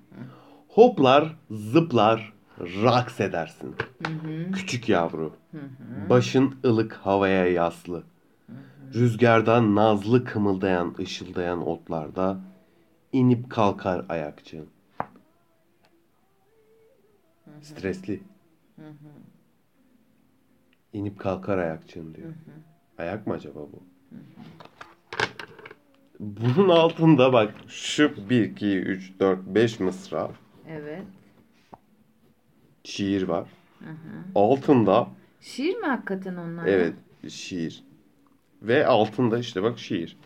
Hoplar, 0.74 1.36
zıplar, 1.52 2.34
raks 2.60 3.20
edersin. 3.20 3.76
Küçük 4.54 4.90
yavru. 4.90 5.34
Başın 6.10 6.56
ılık 6.66 6.94
havaya 6.94 7.46
yaslı. 7.48 8.04
Rüzgardan 8.94 9.76
nazlı 9.76 10.26
kımıldayan, 10.26 10.96
ışıldayan 11.00 11.68
otlarda 11.68 12.40
inip 13.12 13.50
kalkar 13.50 14.06
ayakçığın. 14.10 14.68
Stresli. 17.62 18.24
İnip 20.94 21.20
kalkar 21.20 21.58
ayakçığın 21.58 22.16
diyor. 22.16 22.34
Ayak 22.98 23.28
mı 23.28 23.34
acaba 23.34 23.60
bu? 23.60 23.84
Bunun 26.20 26.70
altında 26.70 27.34
bak 27.34 27.56
şu 27.68 28.30
1, 28.30 28.44
2, 28.44 28.78
3, 28.78 29.20
4, 29.20 29.40
5 29.46 29.80
mısra 29.80 30.32
Evet. 30.70 31.04
şiir 32.84 33.24
var. 33.24 33.48
Altında 34.36 35.08
Şiir 35.42 35.76
mi 35.78 35.86
hakikaten 35.88 36.36
onlar? 36.36 36.68
evet 36.68 36.94
şiir. 37.30 37.84
Ve 38.62 38.88
altında 38.88 39.40
işte 39.40 39.64
bak 39.64 39.80
şiir. 39.80 40.18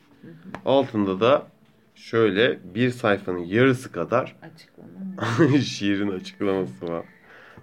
Altında 0.65 1.19
da 1.19 1.47
şöyle 1.95 2.59
bir 2.75 2.89
sayfanın 2.89 3.37
yarısı 3.45 3.91
kadar 3.91 4.35
Açıklama 4.41 5.57
şiirin 5.61 6.11
açıklaması 6.11 6.87
var. 6.87 7.05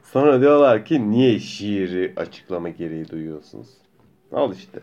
Sonra 0.02 0.40
diyorlar 0.40 0.84
ki 0.84 1.10
niye 1.10 1.38
şiiri 1.38 2.12
açıklama 2.16 2.68
gereği 2.68 3.08
duyuyorsunuz? 3.08 3.68
Al 4.32 4.52
işte. 4.52 4.80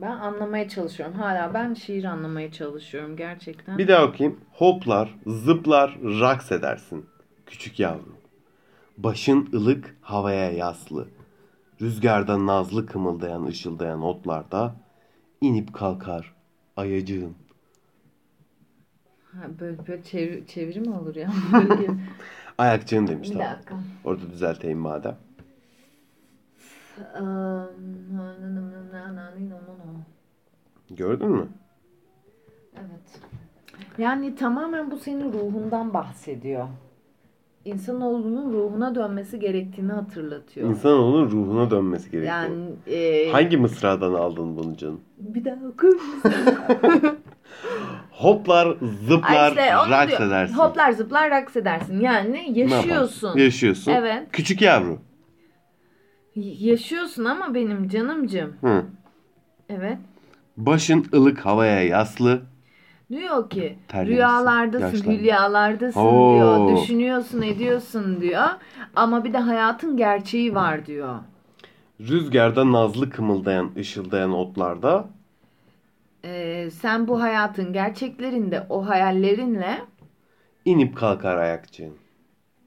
Ben 0.00 0.10
anlamaya 0.10 0.68
çalışıyorum. 0.68 1.14
Hala 1.14 1.54
ben 1.54 1.74
şiir 1.74 2.04
anlamaya 2.04 2.52
çalışıyorum 2.52 3.16
gerçekten. 3.16 3.78
Bir 3.78 3.88
daha 3.88 4.04
okuyayım. 4.06 4.40
Hoplar, 4.52 5.14
zıplar, 5.26 5.98
raks 6.02 6.52
edersin. 6.52 7.06
Küçük 7.48 7.80
yavrum. 7.80 8.16
Başın 8.98 9.48
ılık, 9.54 9.96
havaya 10.00 10.50
yaslı. 10.52 11.08
Rüzgarda 11.80 12.46
nazlı 12.46 12.86
kımıldayan, 12.86 13.44
ışıldayan 13.46 14.02
otlarda 14.02 14.74
inip 15.40 15.74
kalkar 15.74 16.34
ayacığın. 16.76 17.34
Ha, 19.32 19.46
böyle 19.60 19.86
böyle 19.88 20.02
çevir, 20.02 20.46
çeviri 20.46 20.80
mi 20.80 20.94
olur 20.94 21.16
ya? 21.16 21.32
Ayakçığın 22.58 23.06
demiş 23.06 23.30
bir 23.30 23.38
dakika. 23.38 23.74
Orada 24.04 24.30
düzelteyim 24.30 24.78
madem. 24.78 25.16
Gördün 30.90 31.30
mü? 31.30 31.48
Evet. 32.74 33.20
Yani 33.98 34.36
tamamen 34.36 34.90
bu 34.90 34.98
senin 34.98 35.32
ruhundan 35.32 35.94
bahsediyor. 35.94 36.68
İnsanoğlunun 37.68 38.52
ruhuna 38.52 38.94
dönmesi 38.94 39.40
gerektiğini 39.40 39.92
hatırlatıyor. 39.92 40.70
İnsanoğlunun 40.70 41.30
ruhuna 41.30 41.70
dönmesi 41.70 42.10
gerekiyor. 42.10 42.34
Yani 42.34 42.70
e, 42.86 43.30
Hangi 43.32 43.56
mısradan 43.56 44.14
aldın 44.14 44.56
bunu 44.56 44.76
canım? 44.76 45.00
bir 45.18 45.44
daha 45.44 45.56
okur 45.68 45.88
musun? 45.88 46.32
Hoplar, 48.10 48.76
zıplar, 49.08 49.48
işte 49.50 49.72
raks 49.72 50.08
diyor. 50.10 50.20
edersin. 50.20 50.54
Hoplar 50.54 50.92
zıplar 50.92 51.30
raks 51.30 51.56
edersin. 51.56 52.00
Yani 52.00 52.58
yaşıyorsun. 52.58 53.38
Yaşıyorsun. 53.38 53.92
Evet. 53.92 54.26
Küçük 54.32 54.62
yavru. 54.62 54.98
Yaşıyorsun 56.34 57.24
ama 57.24 57.54
benim 57.54 57.88
canımcım. 57.88 58.52
Hı. 58.60 58.84
Evet. 59.68 59.98
Başın 60.56 61.06
ılık 61.14 61.38
havaya 61.38 61.82
yaslı. 61.82 62.42
Diyor 63.10 63.50
ki 63.50 63.78
Terlemişsin, 63.88 64.14
rüyalardasın, 64.16 64.86
yaşlandın. 64.96 65.18
hülyalardasın 65.18 66.00
Oo. 66.00 66.34
diyor. 66.68 66.76
Düşünüyorsun, 66.82 67.42
ediyorsun 67.42 68.20
diyor. 68.20 68.44
Ama 68.96 69.24
bir 69.24 69.32
de 69.32 69.38
hayatın 69.38 69.96
gerçeği 69.96 70.54
var 70.54 70.86
diyor. 70.86 71.14
Rüzgarda 72.00 72.72
nazlı 72.72 73.10
kımıldayan, 73.10 73.70
ışıldayan 73.76 74.32
otlarda 74.32 75.06
Ee, 76.24 76.68
sen 76.70 77.08
bu 77.08 77.20
hayatın 77.22 77.72
gerçeklerinde 77.72 78.66
o 78.68 78.88
hayallerinle 78.88 79.78
İnip 80.64 80.96
kalkar 80.96 81.36
ayakçığın. 81.36 81.94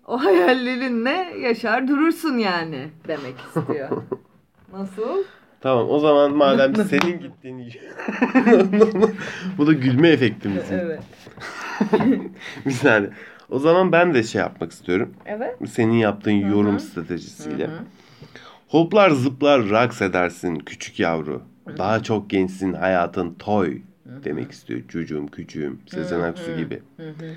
o 0.07 0.23
hayallerinle 0.23 1.33
yaşar 1.39 1.87
durursun 1.87 2.37
yani 2.37 2.89
demek 3.07 3.35
istiyor. 3.39 3.89
Nasıl? 4.73 5.23
Tamam 5.61 5.89
o 5.89 5.99
zaman 5.99 6.35
madem 6.35 6.75
senin 6.85 7.19
gittiğin 7.19 7.57
Bu 9.57 9.67
da 9.67 9.73
gülme 9.73 10.09
efektimizin. 10.09 10.75
Evet. 10.79 10.99
Bir 12.65 12.71
saniye. 12.71 13.11
O 13.49 13.59
zaman 13.59 13.91
ben 13.91 14.13
de 14.13 14.23
şey 14.23 14.41
yapmak 14.41 14.71
istiyorum. 14.71 15.13
Evet. 15.25 15.57
Senin 15.69 15.93
yaptığın 15.93 16.31
yorum 16.31 16.75
hı. 16.75 16.79
stratejisiyle. 16.79 17.67
Hı 17.67 17.71
hı. 17.71 17.79
Hoplar 18.67 19.09
zıplar 19.09 19.69
raks 19.69 20.01
edersin 20.01 20.55
küçük 20.55 20.99
yavru. 20.99 21.41
Daha 21.77 22.03
çok 22.03 22.29
gençsin 22.29 22.73
hayatın 22.73 23.33
toy 23.33 23.81
demek 24.05 24.51
istiyor. 24.51 24.81
Çocuğum 24.87 25.27
küçüğüm 25.31 25.79
Sezen 25.87 26.19
Aksu 26.19 26.57
gibi. 26.57 26.81
Hı 26.97 27.09
hı. 27.09 27.33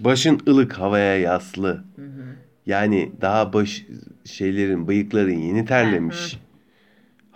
Başın 0.00 0.40
ılık 0.48 0.72
havaya 0.72 1.18
yaslı. 1.18 1.84
Hı 1.96 2.02
hı. 2.02 2.24
Yani 2.66 3.12
daha 3.20 3.52
baş 3.52 3.86
şeylerin 4.24 4.88
bıyıkların 4.88 5.38
yeni 5.38 5.64
terlemiş. 5.64 6.38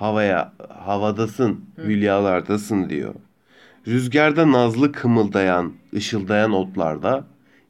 Havaya 0.02 0.52
havadasın, 0.68 1.64
hülyalardasın 1.78 2.90
diyor. 2.90 3.14
Rüzgarda 3.86 4.52
nazlı 4.52 4.92
kımıldayan, 4.92 5.72
ışıldayan 5.94 6.52
otlarda 6.52 7.24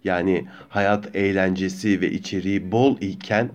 yani 0.05 0.47
hayat 0.69 1.17
eğlencesi 1.17 2.01
ve 2.01 2.11
içeriği 2.11 2.73
bol 2.73 2.97
iken 3.01 3.51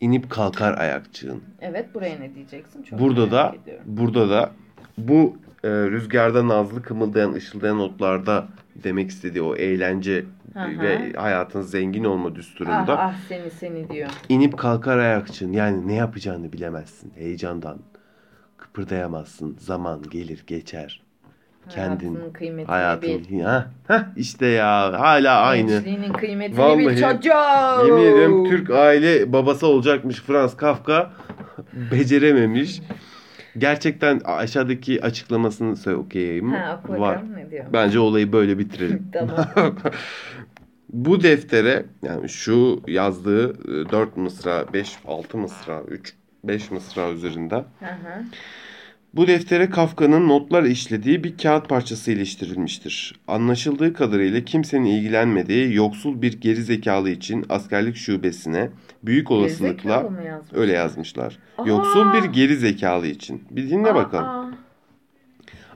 inip 0.00 0.30
kalkar 0.30 0.78
ayakçığın. 0.78 1.42
Evet 1.60 1.94
buraya 1.94 2.18
ne 2.18 2.34
diyeceksin? 2.34 2.82
Çok 2.82 2.98
Burada 2.98 3.30
da 3.30 3.54
ediyorum. 3.62 3.84
burada 3.86 4.30
da 4.30 4.50
bu 4.98 5.36
e, 5.64 5.68
rüzgarda 5.68 6.48
nazlı 6.48 6.82
kımıldayan, 6.82 7.32
ışıldayan 7.32 7.80
otlarda 7.80 8.48
demek 8.84 9.10
istediği 9.10 9.42
o 9.42 9.56
eğlence 9.56 10.24
Hı. 10.54 10.80
ve 10.80 11.12
hayatın 11.12 11.62
zengin 11.62 12.04
olma 12.04 12.28
Ah, 12.28 12.34
düsturunda 12.34 12.98
ah 12.98 13.14
seni 13.28 13.50
seni 13.50 13.88
diyor. 13.90 14.10
inip 14.28 14.58
kalkar 14.58 14.98
ayakçın. 14.98 15.52
Yani 15.52 15.88
ne 15.88 15.94
yapacağını 15.94 16.52
bilemezsin. 16.52 17.12
Heyecandan 17.16 17.78
kıpırdayamazsın. 18.56 19.56
Zaman 19.60 20.02
gelir 20.10 20.44
geçer. 20.46 21.02
Kendin 21.68 22.18
kıymetini 22.32 22.66
hayatın 22.66 23.08
bil. 23.30 23.40
ha, 23.40 23.66
ha 23.88 24.06
işte 24.16 24.46
ya 24.46 25.00
hala 25.00 25.40
aynı. 25.40 25.70
Gençliğinin 25.70 26.12
kıymetini 26.12 26.58
Vallahi 26.58 26.78
bil 26.78 27.00
çocuğum. 27.00 27.86
Yemin 27.86 28.02
ederim 28.02 28.44
Türk 28.44 28.70
aile 28.70 29.32
babası 29.32 29.66
olacakmış 29.66 30.16
Franz 30.20 30.56
Kafka 30.56 31.10
becerememiş. 31.92 32.80
Gerçekten 33.58 34.20
aşağıdaki 34.24 35.04
açıklamasını 35.04 35.76
söyle 35.76 35.96
okuyayım 35.96 36.46
mı? 36.46 36.56
Ha 36.56 36.80
oku 36.84 37.00
Var. 37.00 37.22
ne 37.36 37.50
diyor. 37.50 37.64
Bence 37.72 37.98
olayı 37.98 38.32
böyle 38.32 38.58
bitirelim. 38.58 39.06
Tamam. 39.12 39.36
Bu 40.92 41.22
deftere 41.22 41.86
yani 42.02 42.28
şu 42.28 42.82
yazdığı 42.86 43.64
4 43.92 44.16
mısra, 44.16 44.72
5, 44.72 44.96
6 45.06 45.38
mısra, 45.38 45.82
3, 45.88 46.14
5 46.44 46.70
mısra 46.70 47.10
üzerinde 47.10 47.54
Hı 47.54 47.86
hı. 47.86 48.24
Bu 49.14 49.26
deftere 49.26 49.70
Kafka'nın 49.70 50.28
notlar 50.28 50.62
işlediği 50.62 51.24
bir 51.24 51.38
kağıt 51.38 51.68
parçası 51.68 52.12
iliştirilmiştir. 52.12 53.20
Anlaşıldığı 53.28 53.94
kadarıyla 53.94 54.44
kimsenin 54.44 54.84
ilgilenmediği 54.84 55.74
yoksul 55.74 56.22
bir 56.22 56.40
gerizekalı 56.40 57.10
için 57.10 57.46
askerlik 57.48 57.96
şubesine 57.96 58.70
büyük 59.02 59.30
olasılıkla 59.30 59.92
yazmış? 59.92 60.52
öyle 60.52 60.72
yazmışlar. 60.72 61.38
Aa! 61.58 61.68
Yoksul 61.68 62.12
bir 62.12 62.24
gerizekalı 62.24 63.06
için. 63.06 63.44
Bir 63.50 63.70
dinle 63.70 63.94
bakalım. 63.94 64.26
Aa, 64.26 64.52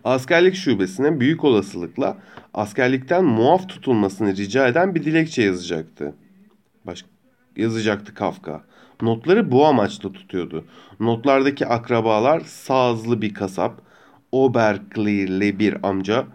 Askerlik 0.04 0.54
şubesine 0.54 1.20
büyük 1.20 1.44
olasılıkla 1.44 2.18
askerlikten 2.54 3.24
muaf 3.24 3.68
tutulmasını 3.68 4.36
rica 4.36 4.68
eden 4.68 4.94
bir 4.94 5.04
dilekçe 5.04 5.42
yazacaktı. 5.42 6.14
Baş... 6.84 7.04
Yazacaktı 7.56 8.14
Kafka. 8.14 8.64
Notları 9.02 9.50
bu 9.50 9.66
amaçla 9.66 10.12
tutuyordu. 10.12 10.64
Notlardaki 11.00 11.66
akrabalar 11.66 12.40
sağızlı 12.40 13.22
bir 13.22 13.34
kasap, 13.34 13.86
Oberklirli 14.32 15.58
bir 15.58 15.88
amca, 15.88 16.26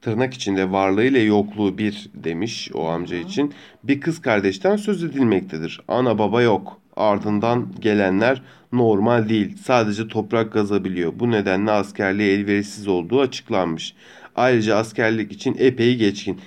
tırnak 0.00 0.34
içinde 0.34 0.72
varlığıyla 0.72 1.20
yokluğu 1.20 1.78
bir 1.78 2.10
demiş 2.14 2.70
o 2.74 2.88
amca 2.88 3.16
için. 3.16 3.54
Bir 3.84 4.00
kız 4.00 4.20
kardeşten 4.20 4.76
söz 4.76 5.04
edilmektedir. 5.04 5.80
Ana 5.88 6.18
baba 6.18 6.42
yok. 6.42 6.80
Ardından 6.96 7.72
gelenler 7.80 8.42
normal 8.72 9.28
değil. 9.28 9.56
Sadece 9.64 10.08
toprak 10.08 10.52
kazabiliyor. 10.52 11.12
Bu 11.18 11.30
nedenle 11.30 11.70
askerliğe 11.70 12.32
elverişsiz 12.32 12.88
olduğu 12.88 13.20
açıklanmış. 13.20 13.94
Ayrıca 14.36 14.76
askerlik 14.76 15.32
için 15.32 15.56
epey 15.58 15.96
geçkin. 15.96 16.40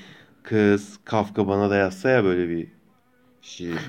Kız 0.43 0.99
Kafka 1.05 1.47
bana 1.47 1.69
da 1.69 1.75
yazsa 1.75 2.09
ya 2.09 2.23
böyle 2.23 2.49
bir 2.49 2.67
şiir. 3.49 3.79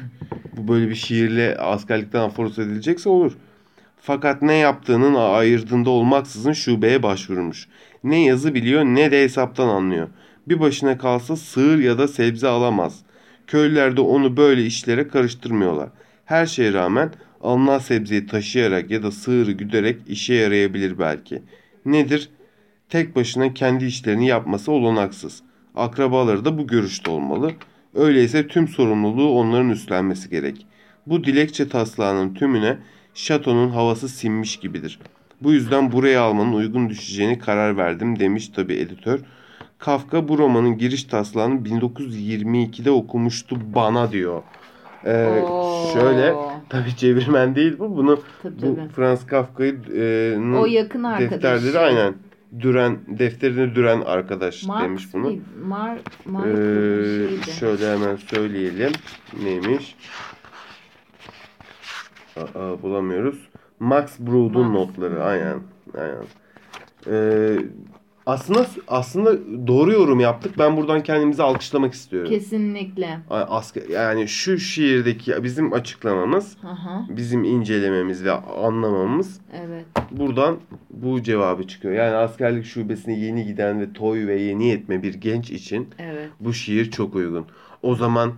Bu 0.56 0.68
böyle 0.68 0.88
bir 0.88 0.94
şiirle 0.94 1.56
askerlikten 1.56 2.20
aforoz 2.20 2.58
edilecekse 2.58 3.08
olur. 3.08 3.32
Fakat 4.00 4.42
ne 4.42 4.54
yaptığının 4.54 5.14
ayırdığında 5.14 5.90
olmaksızın 5.90 6.52
şubeye 6.52 7.02
başvurmuş. 7.02 7.68
Ne 8.04 8.24
yazı 8.24 8.54
biliyor 8.54 8.84
ne 8.84 9.11
de 9.11 9.22
hesaptan 9.22 9.68
anlıyor. 9.68 10.08
Bir 10.48 10.61
başına 10.61 10.98
kalsa 10.98 11.36
sığır 11.36 11.78
ya 11.78 11.98
da 11.98 12.08
sebze 12.08 12.48
alamaz. 12.48 12.98
Köylüler 13.46 13.96
de 13.96 14.00
onu 14.00 14.36
böyle 14.36 14.66
işlere 14.66 15.08
karıştırmıyorlar. 15.08 15.88
Her 16.24 16.46
şeye 16.46 16.72
rağmen 16.72 17.12
alınan 17.40 17.78
sebzeyi 17.78 18.26
taşıyarak 18.26 18.90
ya 18.90 19.02
da 19.02 19.11
sığırı 19.11 19.52
güderek 19.52 19.96
işe 20.06 20.34
yarayabilir 20.34 20.98
belki. 20.98 21.42
Nedir? 21.84 22.28
Tek 22.88 23.16
başına 23.16 23.54
kendi 23.54 23.84
işlerini 23.84 24.26
yapması 24.26 24.72
olanaksız. 24.72 25.42
Akrabaları 25.76 26.44
da 26.44 26.58
bu 26.58 26.66
görüşte 26.66 27.11
olmalı. 27.11 27.52
Öyleyse 27.95 28.47
tüm 28.47 28.68
sorumluluğu 28.68 29.30
onların 29.38 29.70
üstlenmesi 29.70 30.30
gerek. 30.30 30.66
Bu 31.07 31.24
dilekçe 31.24 31.68
taslağının 31.68 32.34
tümüne 32.34 32.76
şatonun 33.14 33.70
havası 33.70 34.09
sinmiş 34.09 34.57
gibidir. 34.57 34.99
Bu 35.43 35.53
yüzden 35.53 35.93
buraya 35.93 36.20
almanın 36.22 36.53
uygun 36.53 36.88
düşeceğini 36.88 37.38
karar 37.38 37.76
verdim 37.76 38.18
demiş 38.18 38.49
tabi 38.49 38.74
editör. 38.74 39.18
Kafka 39.78 40.28
bu 40.28 40.38
romanın 40.38 40.78
giriş 40.78 41.05
taslağını 41.05 41.55
1922'de 41.55 42.91
okumuştu 42.91 43.57
bana 43.74 44.12
diyor. 44.12 44.43
Ee, 45.05 45.26
Oo. 45.43 45.91
şöyle 45.93 46.34
tabi 46.68 46.97
çevirmen 46.97 47.55
değil 47.55 47.78
bu. 47.78 47.97
Bunu 47.97 48.20
Tabii, 48.43 48.57
bu 48.57 48.61
tabii. 48.76 48.88
Franz 48.88 49.26
Kafka'yı 49.26 49.78
e, 49.97 50.57
O 50.59 50.66
yakın 50.66 51.03
arkadaş. 51.05 51.30
defterleri 51.32 51.78
aynen 51.78 52.14
düren 52.61 52.98
defterini 53.09 53.74
düren 53.74 54.01
arkadaş 54.01 54.64
Marx 54.66 54.82
demiş 54.82 55.14
bunu. 55.14 55.28
değil, 55.28 55.40
Mar 55.64 55.98
Ee, 56.46 57.53
şöyle 57.59 57.92
hemen 57.92 58.16
söyleyelim. 58.16 58.92
Neymiş? 59.42 59.96
Aa, 62.36 62.82
bulamıyoruz. 62.82 63.48
Max 63.80 64.18
Brod'un 64.20 64.66
Max. 64.66 64.72
notları. 64.88 65.24
Aynen. 65.24 65.61
Aynen. 65.98 66.24
Ee, 67.07 67.59
aslında 68.26 68.66
aslında 68.88 69.38
doğru 69.66 69.92
yorum 69.92 70.20
yaptık. 70.20 70.59
Ben 70.59 70.76
buradan 70.76 71.03
kendimizi 71.03 71.42
alkışlamak 71.42 71.92
istiyorum. 71.94 72.30
Kesinlikle. 72.30 73.18
Yani 73.90 74.28
şu 74.28 74.59
şiirdeki 74.59 75.44
bizim 75.44 75.72
açıklamamız, 75.72 76.57
Aha, 76.64 77.07
bizim 77.09 77.44
incelememiz 77.44 78.24
ve 78.24 78.32
anlamamız 78.32 79.40
evet. 79.53 79.86
buradan 80.11 80.57
bu 81.03 81.22
cevabı 81.22 81.66
çıkıyor. 81.66 81.94
Yani 81.94 82.14
askerlik 82.16 82.64
şubesine 82.64 83.18
yeni 83.18 83.44
giden 83.44 83.80
ve 83.80 83.92
toy 83.92 84.26
ve 84.26 84.40
yeni 84.40 84.70
etme 84.70 85.03
bir 85.03 85.14
genç 85.14 85.51
için 85.51 85.88
Evet. 85.98 86.30
bu 86.40 86.53
şiir 86.55 86.90
çok 86.90 87.14
uygun. 87.14 87.46
O 87.82 87.94
zaman 87.94 88.32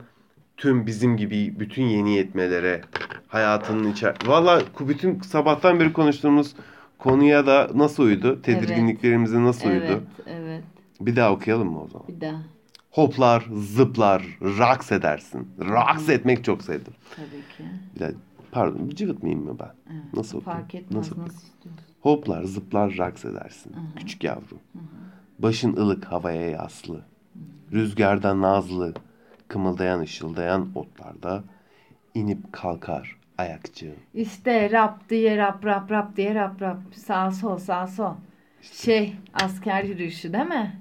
tüm 0.56 0.86
bizim 0.86 1.16
gibi 1.16 1.54
bütün 1.60 1.82
yeni 1.82 2.14
yetmelere 2.16 2.80
hayatının 3.28 3.92
içer... 3.92 4.14
Valla 4.26 4.62
bütün 4.80 5.20
sabahtan 5.20 5.80
beri 5.80 5.92
konuştuğumuz 5.92 6.54
konuya 6.98 7.46
da 7.46 7.70
nasıl 7.74 8.02
uydu? 8.02 8.42
Tedirginliklerimize 8.42 9.42
nasıl 9.44 9.70
Evet, 9.70 9.90
uydu? 9.90 10.02
evet. 10.26 10.64
Bir 11.00 11.16
daha 11.16 11.32
okuyalım 11.32 11.72
mı 11.72 11.82
o 11.82 11.88
zaman? 11.88 12.08
Bir 12.08 12.20
daha. 12.20 12.42
Hoplar, 12.90 13.46
zıplar, 13.54 14.38
raks 14.42 14.92
edersin. 14.92 15.48
Raks 15.60 16.08
etmek 16.08 16.44
çok 16.44 16.62
sevdim. 16.62 16.92
Tabii 17.16 17.26
ki. 17.56 17.74
Bir 17.94 18.00
daha, 18.00 18.10
pardon, 18.52 18.88
cıvıtmayayım 18.88 19.44
mı 19.44 19.56
ben? 19.60 19.70
Evet. 19.94 20.14
Nasıl 20.14 20.38
okuyayım? 20.38 20.62
Fark 20.62 20.74
etmez 20.74 20.96
Nasıl 20.96 21.20
nasıl, 21.20 21.34
istiyorsun. 21.46 21.84
Hoplar, 22.02 22.44
zıplar, 22.44 22.98
raks 22.98 23.24
edersin. 23.24 23.76
Küçük 23.96 24.24
yavrum. 24.24 24.60
Başın 25.38 25.76
ılık 25.76 26.04
havaya 26.04 26.50
yaslı. 26.50 27.04
Rüzgarda 27.72 28.40
nazlı, 28.40 28.94
kımıldayan 29.48 30.00
ışıldayan 30.00 30.68
otlarda 30.74 31.44
inip 32.14 32.52
kalkar 32.52 33.16
ayakçığın. 33.38 33.96
İşte 34.14 34.70
rap 34.70 35.10
diye 35.10 35.36
rap 35.36 35.64
rap 35.64 35.90
rap 35.90 36.16
diye 36.16 36.34
rap 36.34 36.62
rap. 36.62 36.78
Sağ 36.94 37.30
sol 37.30 37.58
sağ 37.58 37.86
sol. 37.86 38.14
Şey 38.62 39.16
asker 39.34 39.84
yürüyüşü 39.84 40.32
değil 40.32 40.46
mi? 40.46 40.80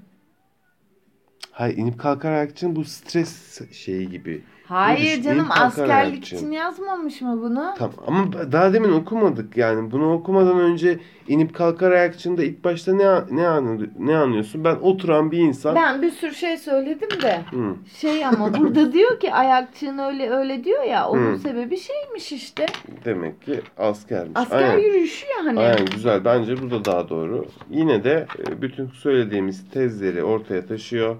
Hayır 1.51 1.78
inip 1.78 1.99
kalkar 1.99 2.32
ayakçığın 2.32 2.76
bu 2.76 2.86
stres 2.86 3.61
şeyi 3.72 4.09
gibi. 4.09 4.43
Hayır 4.72 5.15
İnip 5.15 5.24
canım 5.24 5.47
askerlik 5.49 5.89
yapacağım. 6.13 6.43
için 6.43 6.51
yazmamış 6.51 7.22
mı 7.22 7.39
bunu? 7.41 7.74
Tamam 7.78 7.95
ama 8.07 8.51
daha 8.51 8.74
demin 8.74 8.91
okumadık 8.91 9.57
yani. 9.57 9.91
Bunu 9.91 10.13
okumadan 10.13 10.59
önce 10.59 10.99
inip 11.28 11.55
kalkar 11.55 11.91
ayakçında 11.91 12.43
ilk 12.43 12.63
başta 12.63 12.93
ne 12.93 13.05
ne 13.32 13.61
ne 13.99 14.17
anlıyorsun? 14.17 14.63
Ben 14.63 14.76
oturan 14.76 15.32
bir 15.32 15.38
insan. 15.38 15.76
Ben 15.76 16.01
bir 16.01 16.11
sürü 16.11 16.34
şey 16.36 16.57
söyledim 16.57 17.22
de. 17.22 17.41
Hı, 17.51 17.76
Şey 17.97 18.26
ama 18.26 18.57
burada 18.59 18.93
diyor 18.93 19.19
ki 19.19 19.34
ayakçığın 19.34 19.97
öyle 19.97 20.30
öyle 20.30 20.63
diyor 20.63 20.84
ya 20.84 21.07
onun 21.09 21.34
Hı. 21.34 21.39
sebebi 21.39 21.78
şeymiş 21.78 22.32
işte. 22.32 22.65
demek 23.05 23.41
ki 23.41 23.61
askermiş. 23.78 24.32
Asker 24.36 24.57
Aynen. 24.63 24.78
yürüyüşü 24.78 25.26
ya 25.26 25.45
hani. 25.45 25.59
Aynen 25.59 25.86
güzel. 25.86 26.26
Bence 26.26 26.61
bu 26.61 26.72
da 26.72 26.86
daha 26.86 27.09
doğru. 27.09 27.45
Yine 27.69 28.03
de 28.03 28.28
e, 28.47 28.61
bütün 28.61 28.88
söylediğimiz 28.88 29.69
tezleri 29.72 30.24
ortaya 30.24 30.65
taşıyor. 30.65 31.15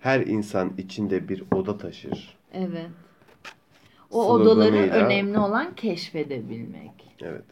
Her 0.00 0.20
insan 0.20 0.70
içinde 0.78 1.28
bir 1.28 1.42
oda 1.54 1.78
taşır. 1.78 2.36
Evet. 2.52 2.90
O 4.10 4.28
odaları 4.32 4.76
önemli 4.76 5.38
olan 5.38 5.74
keşfedebilmek. 5.74 7.16
Evet. 7.22 7.44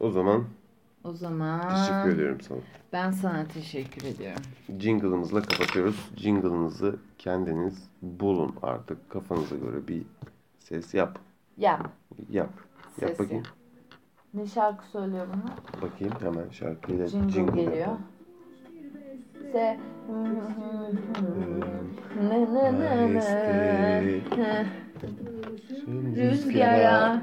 O 0.00 0.10
zaman 0.10 0.44
O 1.04 1.12
zaman 1.12 1.68
teşekkür 1.68 2.14
ediyorum 2.14 2.40
sana. 2.40 2.58
ben 2.92 3.10
sana 3.10 3.46
teşekkür 3.48 4.06
ediyorum. 4.06 4.42
Jingle'ımızla 4.78 5.42
kapatıyoruz. 5.42 6.10
Jingle'ınızı 6.16 6.96
kendiniz 7.18 7.88
bulun 8.02 8.54
artık. 8.62 9.10
Kafanıza 9.10 9.56
göre 9.56 9.88
bir 9.88 10.02
ses 10.58 10.94
yap. 10.94 11.18
Yap. 11.58 11.80
Yap. 11.80 11.90
Yap 12.30 12.50
Ses 13.00 13.18
bakayım. 13.18 13.42
yap. 13.44 13.52
Ne 14.34 14.46
şarkı 14.46 14.86
söylüyor 14.86 15.26
bunu? 15.34 15.82
Bakayım 15.82 16.14
hemen 16.20 16.50
şarkıyla 16.50 17.06
Jingle, 17.06 17.30
jingle, 17.30 17.52
geliyor. 17.62 17.76
yapalım. 17.76 18.02
Se 19.52 19.80
ne 22.20 22.38
ne 22.52 22.72
ne 22.72 23.12
ne 23.12 23.20
ne 24.36 24.66
rüzgara 26.16 27.20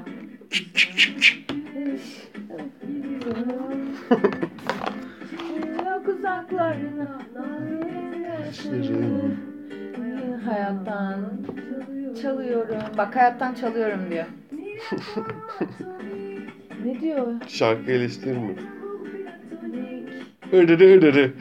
Yok 5.84 6.08
uzaklarına. 6.08 7.18
Hayattan 10.44 11.20
çalıyorum. 12.22 12.76
Bak 12.98 13.16
hayattan 13.16 13.54
çalıyorum 13.54 14.00
diyor. 14.10 14.26
ne 16.84 17.00
diyor? 17.00 17.32
Şarkı 17.48 17.92
eleştirme. 17.92 18.54
Ödürü 20.52 20.84
ödürü. 20.84 21.34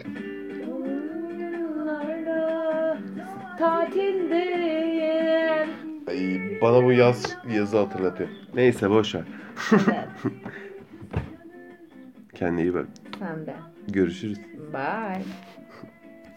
Tatildeyim. 3.57 5.69
Ay, 6.07 6.41
bana 6.61 6.83
bu 6.83 6.91
yaz 6.91 7.37
yazı 7.49 7.77
hatırlatıyor. 7.77 8.29
Neyse 8.53 8.89
boş 8.89 9.15
ver. 9.15 9.23
Evet, 9.73 10.07
Kendine 12.35 12.61
iyi 12.61 12.73
bak. 12.73 12.85
sen 13.19 13.47
de. 13.47 13.55
Görüşürüz. 13.87 14.39
Bye. 14.73 15.21